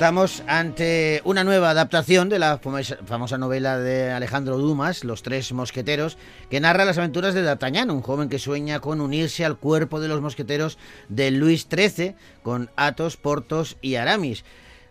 [0.03, 6.17] Estamos ante una nueva adaptación de la famosa- novela de Alejandro Dumas, Los Tres Mosqueteros,
[6.49, 10.09] que narra las aventuras de D'Artagnan, un joven que sueña con unirse al cuerpo de
[10.09, 10.77] los mosqueteros
[11.07, 14.43] de Luis XIII, con Athos, Porthos y Aramis.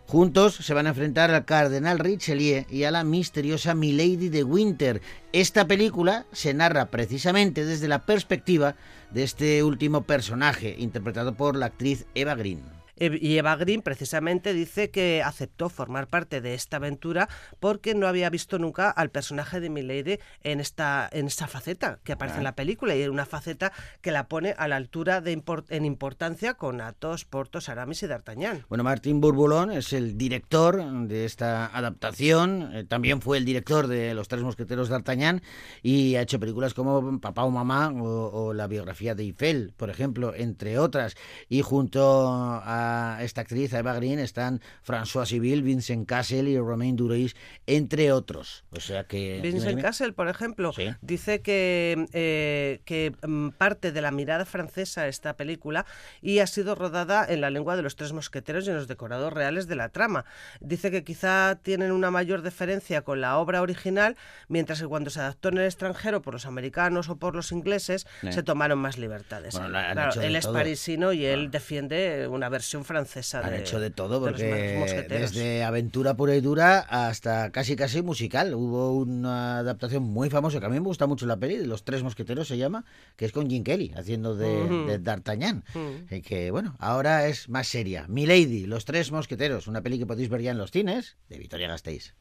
[0.07, 4.99] Juntos se van a enfrentar al cardenal Richelieu y a la misteriosa Milady de Winter.
[5.31, 8.73] Esta película se narra precisamente desde la perspectiva
[9.11, 12.82] de este último personaje, interpretado por la actriz Eva Green.
[12.97, 17.27] E- Y Eva Green precisamente dice que aceptó formar parte de esta aventura
[17.59, 22.13] porque no había visto nunca al personaje de Milady en esta en esta faceta que
[22.13, 22.39] aparece Ah.
[22.39, 23.71] en la película y es una faceta
[24.01, 28.07] que la pone a la altura de import- en importancia con Athos, Porthos, Aramis y
[28.07, 28.65] D'Artagnan.
[28.69, 34.13] Bueno, Martín Burbulón es el director de esta adaptación, eh, también fue el director de
[34.13, 35.41] Los Tres Mosqueteros D'Artagnan
[35.81, 38.03] y ha hecho películas como Papá o Mamá o,
[38.47, 41.15] o la biografía de Eiffel, por ejemplo, entre otras.
[41.49, 42.82] Y junto a
[43.21, 47.35] esta actriz, Eva Green, están François Civil, Vincent Cassel y Romain Duris,
[47.67, 48.63] entre otros.
[48.71, 49.39] O sea que...
[49.41, 49.81] Vincent dime, dime.
[49.81, 55.85] Cassel, por ejemplo, dice que, eh, que mm, parte de la mirada francesa esta película
[56.21, 59.31] y ha sido rodada en la lengua de los tres mosqueteros y en los decorados
[59.31, 60.25] reales de la trama.
[60.61, 64.15] Dice que quizá tienen una mayor deferencia con la obra original,
[64.47, 68.07] mientras que cuando se adaptó en el extranjero por los americanos o por los ingleses,
[68.23, 68.31] Eh.
[68.31, 69.53] se tomaron más libertades.
[69.53, 70.53] Bueno, Claro, él es todo.
[70.53, 75.31] parisino y él defiende una versión francesa Han de, hecho de todo, de porque mosqueteros.
[75.33, 78.53] desde aventura pura y dura hasta casi casi musical.
[78.55, 81.83] Hubo una adaptación muy famosa que a mí me gusta mucho la peli, de Los
[81.83, 84.87] Tres Mosqueteros se llama, que es con Jim Kelly, haciendo de, Ujú.
[84.87, 85.63] de D'Artagnan.
[85.75, 86.13] Mm.
[86.15, 88.05] Y que bueno, ahora es más seria.
[88.07, 91.67] Milady, Los Tres Mosqueteros, una peli que podéis ver ya en los cines, de Victoria
[91.67, 92.13] Gasteiz.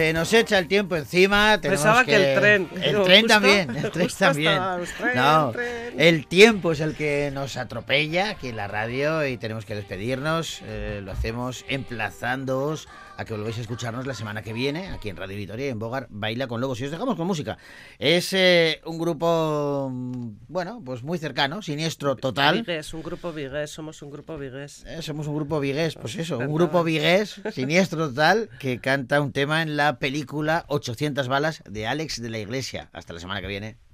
[0.00, 1.58] Se nos echa el tiempo encima.
[1.60, 2.68] Pensaba que el tren.
[2.82, 3.76] El tren justo- también.
[3.76, 4.58] El tren también.
[4.96, 5.94] tren, no, tren.
[6.00, 10.62] el tiempo es el que nos atropella aquí en la radio y tenemos que despedirnos.
[10.64, 12.88] Eh, lo hacemos emplazándoos
[13.20, 15.78] a que volváis a escucharnos la semana que viene aquí en Radio Vitoria y en
[15.78, 16.80] Bogar Baila con Lobos.
[16.80, 17.58] Y os dejamos con música.
[17.98, 22.62] Es eh, un grupo, mm, bueno, pues muy cercano, siniestro total.
[22.62, 24.84] Vigués, un grupo vigués, somos un grupo vigués.
[24.86, 29.32] Eh, somos un grupo vigués, pues eso, un grupo vigués, siniestro total, que canta un
[29.32, 32.88] tema en la película 800 balas de Alex de la Iglesia.
[32.94, 33.89] Hasta la semana que viene.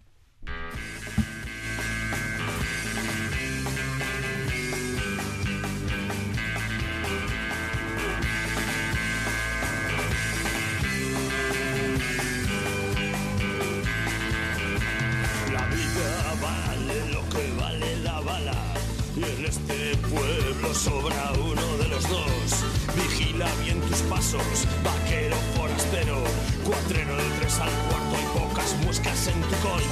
[24.83, 26.23] Vaquero forastero.
[26.65, 29.91] Cuatrero del tres al cuarto y pocas moscas en tu coin.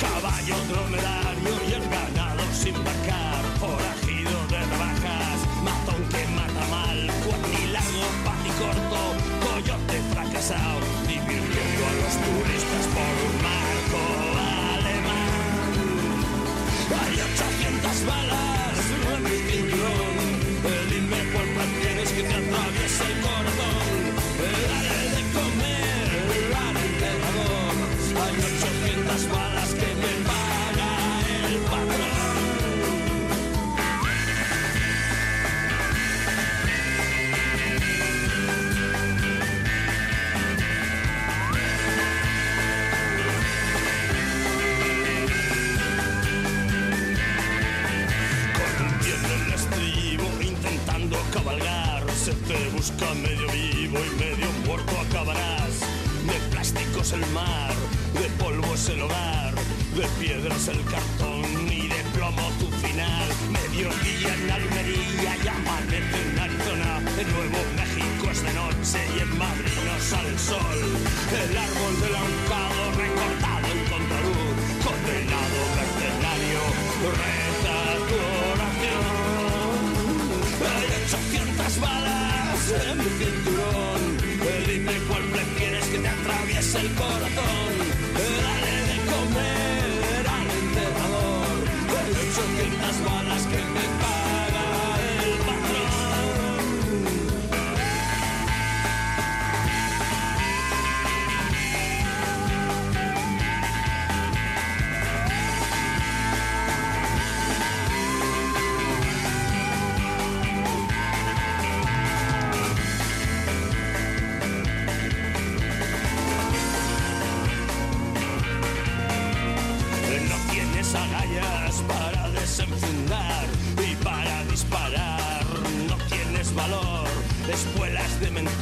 [0.00, 3.31] Caballo dromedario y el ganado sin marcar.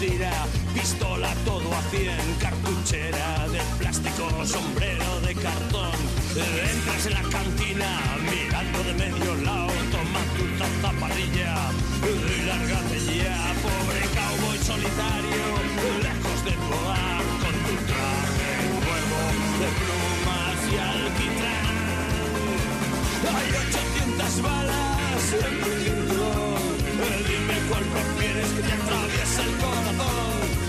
[0.00, 0.32] Mentira,
[0.72, 5.92] pistola todo a cien, cartuchera de plástico, sombrero de cartón.
[6.36, 11.70] Entras en la cantina mirando de medio lado, toma tu taza parrilla
[12.02, 15.44] y lárgate ya, pobre cowboy solitario,
[16.02, 16.70] lejos de tu
[17.42, 19.20] con tu traje nuevo
[19.60, 21.76] de plumas y alquitrán.
[23.36, 25.99] Hay 800 balas en
[27.70, 30.59] cuál prefieres que te atraviese el corazón.